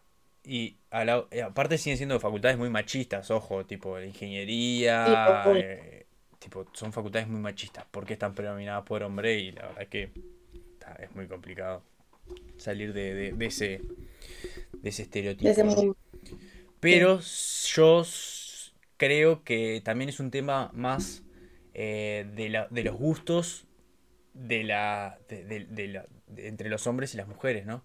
[0.44, 5.62] Y a la- eh, aparte siguen siendo facultades muy machistas, ojo, tipo la ingeniería, Sí,
[5.62, 6.06] eh,
[6.38, 10.10] tipo, son facultades muy machistas, porque están predominadas por hombre y la verdad que
[10.80, 11.82] ta, es muy complicado
[12.58, 13.82] salir de, de- de ese
[14.82, 15.46] de ese estereotipo.
[15.46, 15.74] De ese ¿no?
[15.76, 15.96] mundo.
[16.80, 18.04] Pero yo
[18.96, 21.22] creo que también es un tema más
[21.74, 23.66] eh, de, la- de los gustos
[24.34, 27.84] de la, de, de- de la- de- entre los hombres y las mujeres, ¿no?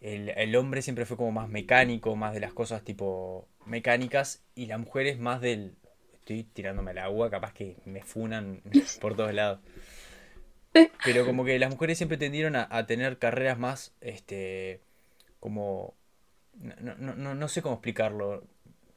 [0.00, 4.66] El, el hombre siempre fue como más mecánico, más de las cosas tipo mecánicas, y
[4.66, 5.74] la mujer es más del...
[6.14, 8.62] Estoy tirándome al agua, capaz que me funan
[9.00, 9.60] por todos lados.
[11.04, 14.80] Pero como que las mujeres siempre tendieron a, a tener carreras más, este,
[15.40, 15.94] como...
[16.54, 18.44] No, no, no, no sé cómo explicarlo.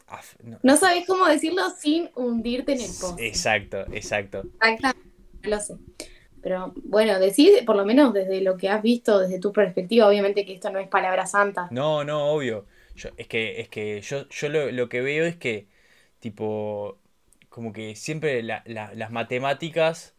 [0.07, 3.15] Af- no- No sabes cómo decirlo sin hundirte en el pozo.
[3.19, 4.43] Exacto, exacto.
[4.61, 4.99] Exactamente,
[5.43, 5.73] no lo sé.
[6.43, 10.45] Pero bueno, decís, por lo menos desde lo que has visto, desde tu perspectiva, obviamente
[10.45, 11.69] que esto no es palabra santa.
[11.71, 12.65] No, no, obvio.
[12.95, 15.67] Yo, es que, es que yo, yo lo, lo que veo es que,
[16.19, 16.99] tipo,
[17.49, 20.15] como que siempre la- la- las matemáticas...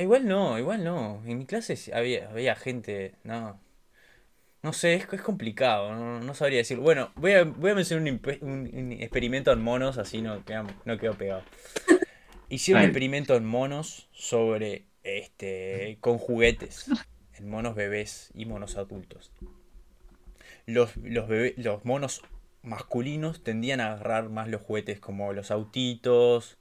[0.00, 1.22] igual no, igual no.
[1.26, 3.14] En mi clase había, había gente...
[3.24, 3.60] No,
[4.62, 6.78] no sé, es, es complicado, no, no sabría decir.
[6.78, 10.42] Bueno, voy a, voy a mencionar un, impe- un- un experimento en monos, así no,
[10.84, 11.42] no quedo pegado.
[12.48, 16.88] Hicieron un experimento en monos sobre, este, con juguetes,
[17.34, 19.32] en monos bebés y monos adultos.
[20.66, 22.22] Los, los, bebé- los monos
[22.62, 26.58] masculinos tendían a agarrar más los juguetes como los autitos,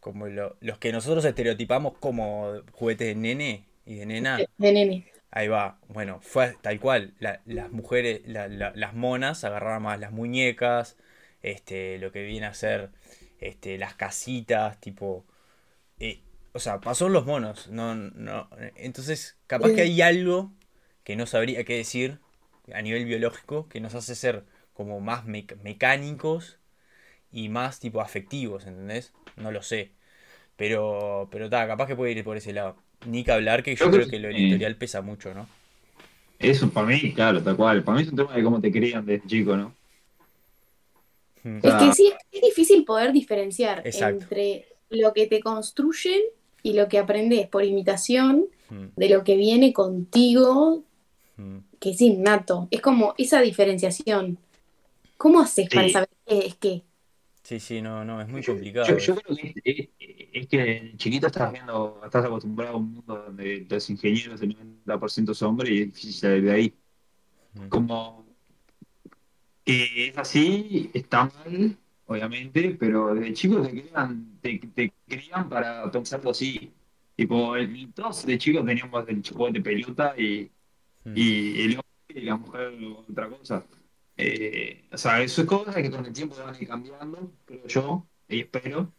[0.00, 4.38] como lo- los que nosotros estereotipamos como juguetes de nene y de nena.
[4.58, 5.06] De nene.
[5.30, 7.14] Ahí va, bueno, fue tal cual.
[7.20, 10.96] La- las mujeres, la- la- las monas agarraban más las muñecas,
[11.42, 12.90] este, lo que viene a ser
[13.40, 15.24] este, las casitas, tipo.
[16.00, 16.22] eh,
[16.52, 17.68] o sea, pasó en los monos.
[17.68, 20.52] No, no, entonces, capaz que hay algo
[21.04, 22.18] que no sabría qué decir
[22.72, 24.44] a nivel biológico que nos hace ser
[24.74, 26.58] como más mec- mecánicos
[27.32, 29.12] y más tipo afectivos, ¿entendés?
[29.36, 29.92] No lo sé.
[30.56, 32.76] Pero, pero ta, capaz que puede ir por ese lado.
[33.06, 35.48] Ni que hablar que yo creo creo que lo historial pesa mucho, ¿no?
[36.38, 37.82] Eso para mí, claro, tal cual.
[37.84, 39.72] Para mí es un tema de cómo te crían desde chico, ¿no?
[41.44, 41.58] Mm.
[41.62, 44.26] Es que sí, es difícil poder diferenciar Exacto.
[44.26, 46.20] entre lo que te construyen
[46.62, 50.84] y lo que aprendes por imitación Mm, de lo que viene contigo,
[51.36, 51.58] mm.
[51.80, 52.68] que es innato.
[52.70, 54.38] Es como esa diferenciación.
[55.18, 56.82] ¿Cómo haces para saber qué es qué?
[57.42, 58.86] Sí, sí, no, no, es muy complicado.
[58.88, 62.92] Yo, yo creo que es, es- es que chiquito estás viendo, estás acostumbrado a un
[62.94, 66.78] mundo donde los ingenieros el 90% son hombres y es difícil salir de ahí.
[67.54, 67.68] Mm.
[67.68, 68.26] Como
[69.64, 71.78] que es así, está mal,
[72.12, 76.70] obviamente, pero desde chico te crían, te, te crían para pensarlo así.
[77.16, 80.50] Tipo, el, todos de chicos teníamos el juguete de pelota y,
[81.04, 81.12] Mm.
[81.16, 81.82] y el hombre
[82.14, 82.72] y la mujer
[83.08, 83.64] otra cosa.
[84.16, 87.66] Eh, o sea, eso es cosas que con el tiempo van a ir cambiando, creo
[87.66, 88.92] yo, y espero.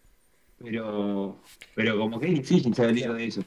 [0.58, 1.40] pero,
[1.76, 3.44] pero como que es difícil salir de eso.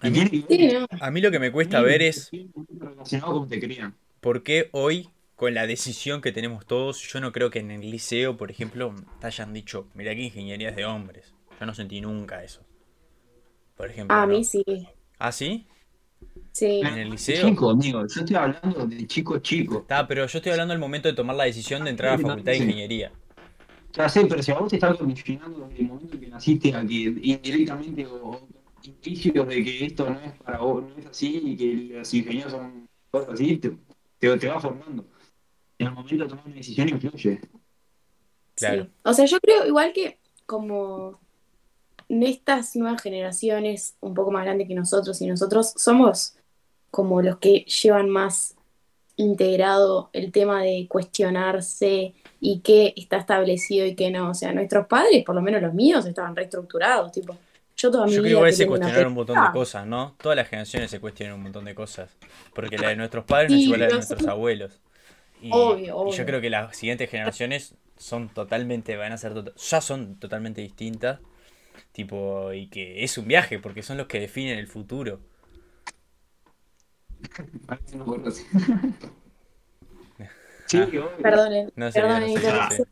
[0.00, 2.30] A mí- lo que me cuesta ver es
[2.78, 3.94] relacionado con cómo te crían.
[4.20, 7.88] por qué hoy, con la decisión que tenemos todos, yo no creo que en el
[7.92, 11.32] liceo, por ejemplo, te hayan dicho, mira que ingeniería es de hombres.
[11.60, 12.62] Yo no sentí nunca eso.
[13.76, 14.16] Por ejemplo.
[14.16, 14.32] A ¿no?
[14.32, 14.64] mí sí.
[15.16, 15.68] ¿Ah, sí?
[16.50, 16.80] Sí.
[16.80, 17.48] En el liceo.
[17.48, 19.78] Chico, amigo, yo estoy hablando de chico chico.
[19.78, 22.22] Está, pero yo estoy hablando del momento de tomar la decisión de entrar a la
[22.28, 23.12] facultad de ingeniería.
[23.92, 26.84] Ya sé, pero si a vos te estás condicionando desde el momento que naciste a
[26.84, 28.40] que indirectamente o
[28.82, 32.50] indicios de que esto no es para vos, no es así y que los ingenieros
[32.50, 33.70] son cosas así, te,
[34.18, 35.06] te, te va formando.
[35.78, 37.40] En el momento de tomar una decisión influye.
[38.54, 38.84] Claro.
[38.84, 38.90] Sí.
[39.04, 41.20] O sea, yo creo igual que como
[42.08, 46.34] en estas nuevas generaciones un poco más grandes que nosotros y nosotros somos
[46.90, 48.56] como los que llevan más
[49.16, 54.30] integrado el tema de cuestionarse y qué está establecido y qué no.
[54.30, 57.12] O sea, nuestros padres, por lo menos los míos, estaban reestructurados.
[57.12, 57.36] Tipo,
[57.76, 59.86] yo toda mi Yo creo que vida igual que se cuestionaron un montón de cosas,
[59.86, 60.14] ¿no?
[60.20, 62.10] Todas las generaciones se cuestionan un montón de cosas.
[62.54, 64.80] Porque la de nuestros padres no Sí, es igual a la de nuestros son- abuelos.
[65.40, 69.80] Y, Obvio, y yo creo que las siguientes generaciones son totalmente, van a ser, ya
[69.80, 71.20] son totalmente distintas.
[71.92, 75.20] Tipo, y que es un viaje, porque son los que definen el futuro.
[80.66, 80.84] Sí, Ah.
[80.86, 81.10] obvio.
[81.22, 82.84] Perdonen, No sé, perdonen, no sé, pero- no sé.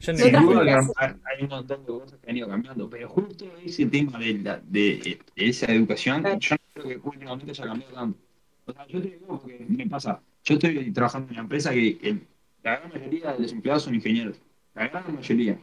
[0.00, 0.94] Yo no Otra Sin duda generación.
[0.94, 4.34] que hay un montón de cosas que han ido cambiando, pero justo ese tema de,
[4.34, 6.38] la- de esa educación, Claro.
[6.38, 8.18] yo no creo que últimamente haya cambiado tanto.
[8.66, 11.98] O sea, yo te digo porque me pasa, yo estoy trabajando en una empresa que,
[11.98, 12.18] que
[12.62, 14.36] la gran mayoría de los empleados son ingenieros,
[14.74, 15.58] la gran mayoría.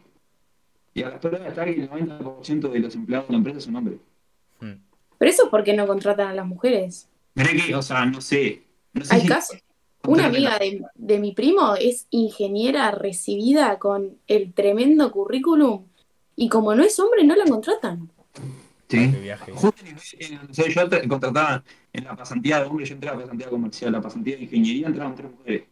[0.94, 3.76] Y a la prueba está que el 90% de los empleados de la empresa son
[3.78, 4.00] hombres.
[4.60, 4.74] Mm.
[5.18, 7.08] Pero eso es porque no contratan a las mujeres.
[7.36, 8.64] Mirá que, o sea, no sé.
[8.94, 9.58] No sé Hay si- casos.
[10.08, 15.86] Una amiga de, de mi primo es ingeniera recibida con el tremendo currículum
[16.36, 18.10] y como no es hombre no la contratan.
[18.98, 19.08] Sí.
[19.08, 19.52] Viaje.
[19.52, 21.64] Justo en- en- sea, yo contrataba
[21.94, 24.88] en la pasantía de hombres, yo entré a la pasantía comercial, la pasantía de ingeniería
[24.88, 25.64] entraban tres mujeres.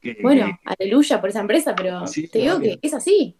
[0.00, 3.36] Que- Bueno, que- aleluya por esa empresa, pero Sí, te digo que es así.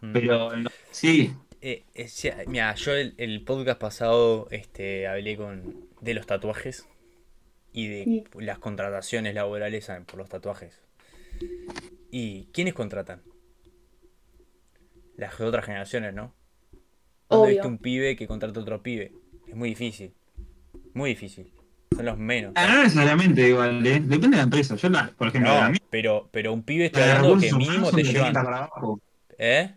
[0.00, 0.12] Mm.
[0.12, 1.32] pero en- sí,
[1.66, 6.86] Eh, eh, mira, yo el, el podcast pasado este, hablé con de los tatuajes
[7.72, 10.82] y de las contrataciones laborales a- por los tatuajes.
[12.10, 13.22] ¿Y quiénes contratan?
[15.16, 16.34] Las otras generaciones, ¿no?
[17.28, 17.54] ¿Dónde Obvio.
[17.56, 19.12] viste un pibe que contrata a otro pibe?
[19.46, 20.14] Es muy difícil.
[20.94, 21.52] Muy difícil.
[21.94, 22.52] Son los menos.
[22.56, 24.00] Ah, no necesariamente igual, ¿eh?
[24.00, 24.74] depende de la empresa.
[24.76, 27.46] Yo, la, por ejemplo, No, la mía, pero, pero un pibe la de hablando que
[27.46, 28.44] recursos mínimo humanos te son de 30 llevan.
[28.44, 29.00] para abajo.
[29.38, 29.74] ¿Eh?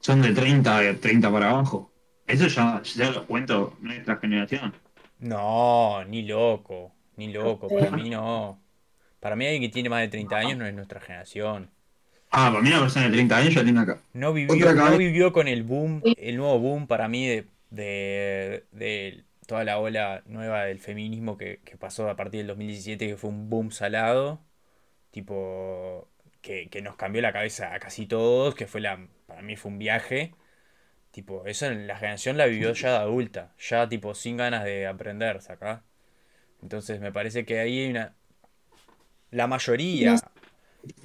[0.00, 1.92] Son de 30, de 30 para abajo.
[2.26, 4.74] Eso ya, ya lo cuento nuestra generación.
[5.18, 6.92] No, ni loco.
[7.16, 7.68] Ni loco.
[7.68, 8.60] Para mí no.
[9.20, 11.70] Para mí alguien que tiene más de 30 años no es nuestra generación.
[12.36, 13.98] Ah, para mí una persona de 30 años ya tiene acá.
[14.12, 19.24] No vivió, no vivió con el boom, el nuevo boom para mí de, de, de
[19.46, 23.30] toda la ola nueva del feminismo que, que pasó a partir del 2017, que fue
[23.30, 24.40] un boom salado,
[25.10, 26.08] tipo,
[26.42, 29.72] que, que nos cambió la cabeza a casi todos, que fue la, para mí fue
[29.72, 30.34] un viaje.
[31.12, 34.86] Tipo, eso en la generación la vivió ya de adulta, ya tipo sin ganas de
[34.86, 35.84] aprender, ¿sacá?
[36.62, 38.16] Entonces me parece que ahí hay una...
[39.30, 40.24] La mayoría...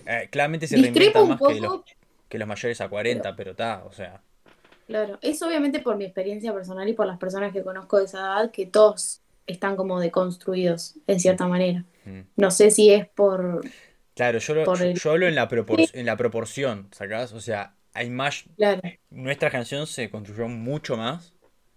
[0.05, 1.85] Eh, claramente se Discrepo un más que los poco,
[2.27, 4.21] que los mayores a 40, pero está, o sea,
[4.87, 8.19] claro, es obviamente por mi experiencia personal y por las personas que conozco de esa
[8.19, 11.83] edad que todos están como deconstruidos en cierta manera.
[12.05, 12.19] mm.
[12.37, 13.61] No sé si es por,
[14.15, 17.33] claro, yo, lo- Por yo, el- yo hablo en la, propor- en la proporción, ¿sacás?
[17.33, 21.33] O sea, hay más, claro, nuestra canción se construyó mucho más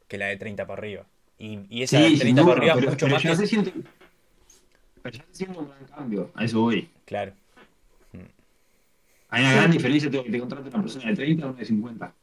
[0.09, 1.07] que la de 30 para arriba.
[1.39, 3.31] Y, y esa Sí, de sin 30 duda, para arriba pero, mucho pero más ya
[3.31, 3.37] que...
[3.37, 3.73] se siente.
[5.03, 6.31] Pero ya se siente un gran cambio.
[6.35, 6.89] A eso voy.
[7.05, 7.33] Claro,
[9.35, 11.65] Hay una gran diferencia entre que te contrate una persona de 30 a una de
[11.65, 12.15] 50.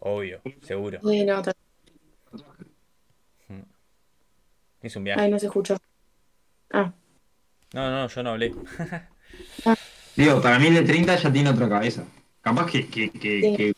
[0.00, 1.00] obvio, seguro.
[1.02, 1.52] Sí, no, ta-
[4.82, 5.20] Es un viaje.
[5.20, 5.76] ay, no se escuchó.
[6.72, 6.92] Ah,
[7.72, 8.54] No, no, yo no hablé.
[10.14, 12.04] Digo, para mí el de 30 ya tiene otra cabeza.
[12.40, 13.56] Capaz que, que, que, Sí.
[13.56, 13.74] que-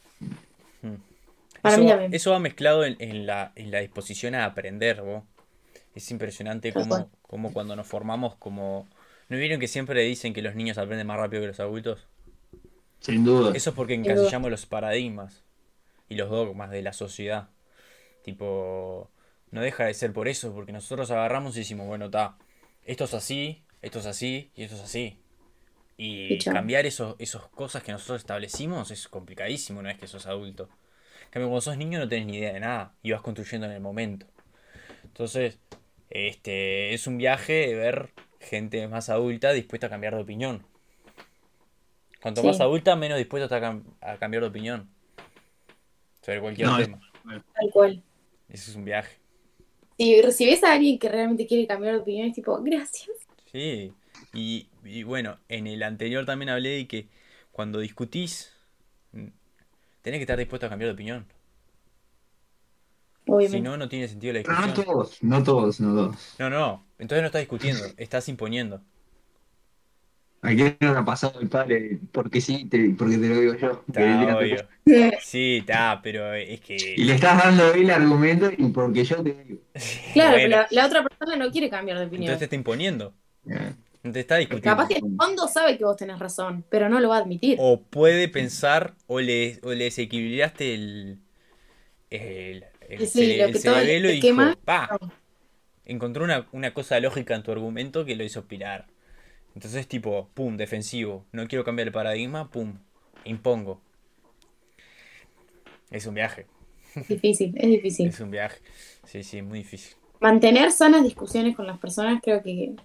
[1.62, 2.14] Para eso, mí va- también.
[2.14, 5.24] eso va mezclado en, en la, en la disposición a aprender, vos.
[5.94, 8.86] Es impresionante cómo, cómo cuando nos formamos como...
[9.28, 12.06] ¿No vieron que siempre dicen que los niños aprenden más rápido que los adultos?
[13.00, 13.52] Sin duda.
[13.54, 15.42] Eso es porque encasillamos los paradigmas
[16.08, 17.48] y los dogmas de la sociedad.
[18.22, 19.10] Tipo,
[19.50, 22.36] no deja de ser por eso, porque nosotros agarramos y decimos, bueno, está,
[22.84, 25.18] esto es así, esto es así y esto es así.
[25.96, 30.68] Y cambiar esos, esas cosas que nosotros establecimos es complicadísimo una vez que sos adulto.
[31.24, 33.72] En cambio, cuando sos niño no tenés ni idea de nada y vas construyendo en
[33.72, 34.26] el momento.
[35.04, 35.58] Entonces,
[36.10, 40.64] este, es un viaje de ver gente más adulta dispuesta a cambiar de opinión.
[42.20, 42.46] Cuanto Sí.
[42.48, 44.88] más adulta, menos dispuesta está a, cam- a cambiar de opinión.
[46.22, 47.00] sobre cualquier No, es- tema.
[47.54, 48.02] Tal cual.
[48.50, 49.16] Eso es un viaje.
[49.96, 53.08] Si recibes a alguien que realmente quiere cambiar de opinión, es tipo, gracias.
[53.50, 53.92] Sí.
[54.34, 57.08] Y, y bueno, en el anterior también hablé de que
[57.50, 58.52] cuando discutís,
[59.12, 61.26] tenés que estar dispuesto a cambiar de opinión.
[63.24, 63.60] Si Obviamente.
[63.68, 64.86] no, no tiene sentido la Pero no discusión.
[64.86, 66.34] todos, no todos, no todos.
[66.38, 66.84] No, no.
[66.98, 68.80] Entonces no estás discutiendo, estás imponiendo.
[70.42, 71.98] ¿A quién no le ha pasado el padre?
[72.12, 73.84] Porque sí, te- porque te lo digo yo.
[73.92, 74.56] Tira- obvio.
[75.20, 76.94] Sí, está, pero es que.
[76.96, 79.60] Y le estás dando el argumento y porque yo te digo.
[80.12, 82.30] Claro, Bueno, pero la, la otra persona no quiere cambiar de opinión.
[82.30, 83.14] entonces te está imponiendo.
[84.02, 84.70] No te está discutiendo.
[84.70, 87.20] Capaz que en el fondo sabe que vos tenés razón, pero no lo va a
[87.20, 87.58] admitir.
[87.60, 91.18] O puede pensar, o le, o le desequilibraste el.
[92.10, 94.88] El, el, Sí, cere- el cerebelo te y dijo, pa.
[95.84, 98.86] Encontró una, una cosa lógica en tu argumento que lo hizo pirar.
[99.58, 101.24] Entonces, tipo, pum, defensivo.
[101.32, 102.74] No quiero cambiar el paradigma, pum,
[103.24, 103.80] impongo.
[105.90, 106.46] Es un viaje,
[106.94, 108.06] Es difícil, es difícil.
[108.06, 108.60] es un viaje.
[109.04, 109.96] Sí, sí, muy difícil.
[110.20, 112.76] Mantener sanas discusiones con las personas creo que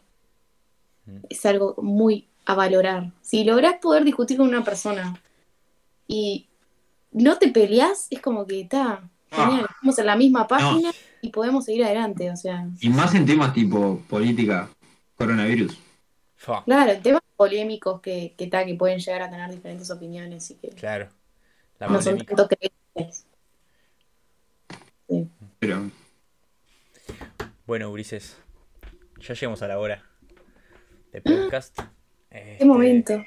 [1.05, 1.17] Mm.
[1.29, 3.11] es algo muy a valorar.
[3.21, 5.21] Si lográs poder discutir con una persona
[6.07, 6.47] y
[7.11, 9.67] no te peleás, es como que está genial.
[9.69, 12.31] Estamos en la misma página y podemos seguir adelante.
[12.31, 14.69] O sea, Y más en temas tipo política,
[15.17, 15.77] coronavirus.
[16.65, 20.69] Claro, temas polémicos que, que, ta, que pueden llegar a tener diferentes opiniones y que
[20.69, 21.09] claro.
[21.79, 23.25] La no son tanto creíbles.
[25.59, 25.89] Pero
[27.65, 28.37] Bueno, Ulises,
[29.19, 30.03] ya llegamos a la hora
[31.11, 31.77] de podcast.
[32.29, 33.23] ¿Qué Este, momento?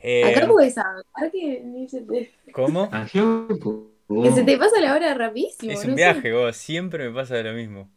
[0.00, 2.88] eh, Acá puedes hablar que, ni se te, ¿Cómo?
[2.90, 3.90] Ansioco.
[4.22, 5.72] que se te pasa la hora rapidísimo.
[5.72, 6.02] Es no un sé.
[6.02, 6.56] viaje, vos.
[6.56, 7.90] Siempre me pasa lo mismo.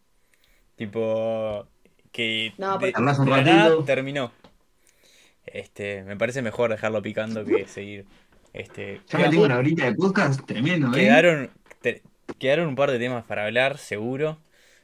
[0.75, 1.67] Tipo,
[2.11, 4.31] que No, de- un nada terminó.
[5.45, 8.05] Este, me parece mejor dejarlo picando que seguir.
[8.53, 10.99] Este, Ya me tengo una horita de podcast tremendo, ¿eh?
[11.01, 11.51] quedaron,
[11.81, 12.01] te-
[12.39, 14.37] quedaron un par de temas para hablar, seguro.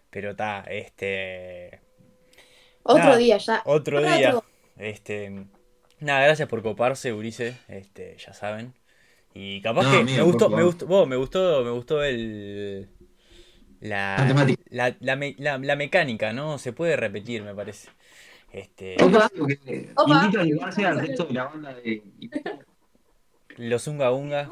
[0.09, 1.79] Pero está, este.
[2.83, 3.61] Otro Nada, día ya.
[3.65, 4.29] Otro Otro día.
[4.37, 4.45] otro.
[4.77, 5.45] Este.
[5.99, 7.55] Nada, gracias por coparse, Ulises.
[7.67, 8.73] Este, ya saben.
[9.33, 12.89] Y capaz No, que amigo, me gustó, me gustó, vos, me gustó, me gustó el.
[13.83, 14.63] La, La temática.
[14.69, 16.57] la, la me- la- la mecánica, ¿no?
[16.57, 17.89] Se puede repetir, me parece.
[18.51, 18.95] Este.
[19.03, 20.25] Opa, que Opa.
[20.25, 22.01] invito a llevarse al resto de la banda de.
[23.57, 24.49] Los Unga Unga.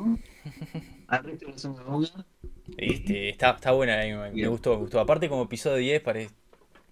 [1.08, 2.26] Al resto de los Unga Unga.
[2.78, 4.50] Este, está, está buena, me, me Bien.
[4.50, 5.00] gustó, me gustó.
[5.00, 6.34] Aparte como episodio 10 parece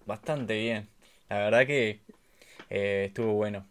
[0.06, 0.88] bastante bien.
[1.28, 2.00] La verdad que
[2.70, 3.66] eh, estuvo bueno.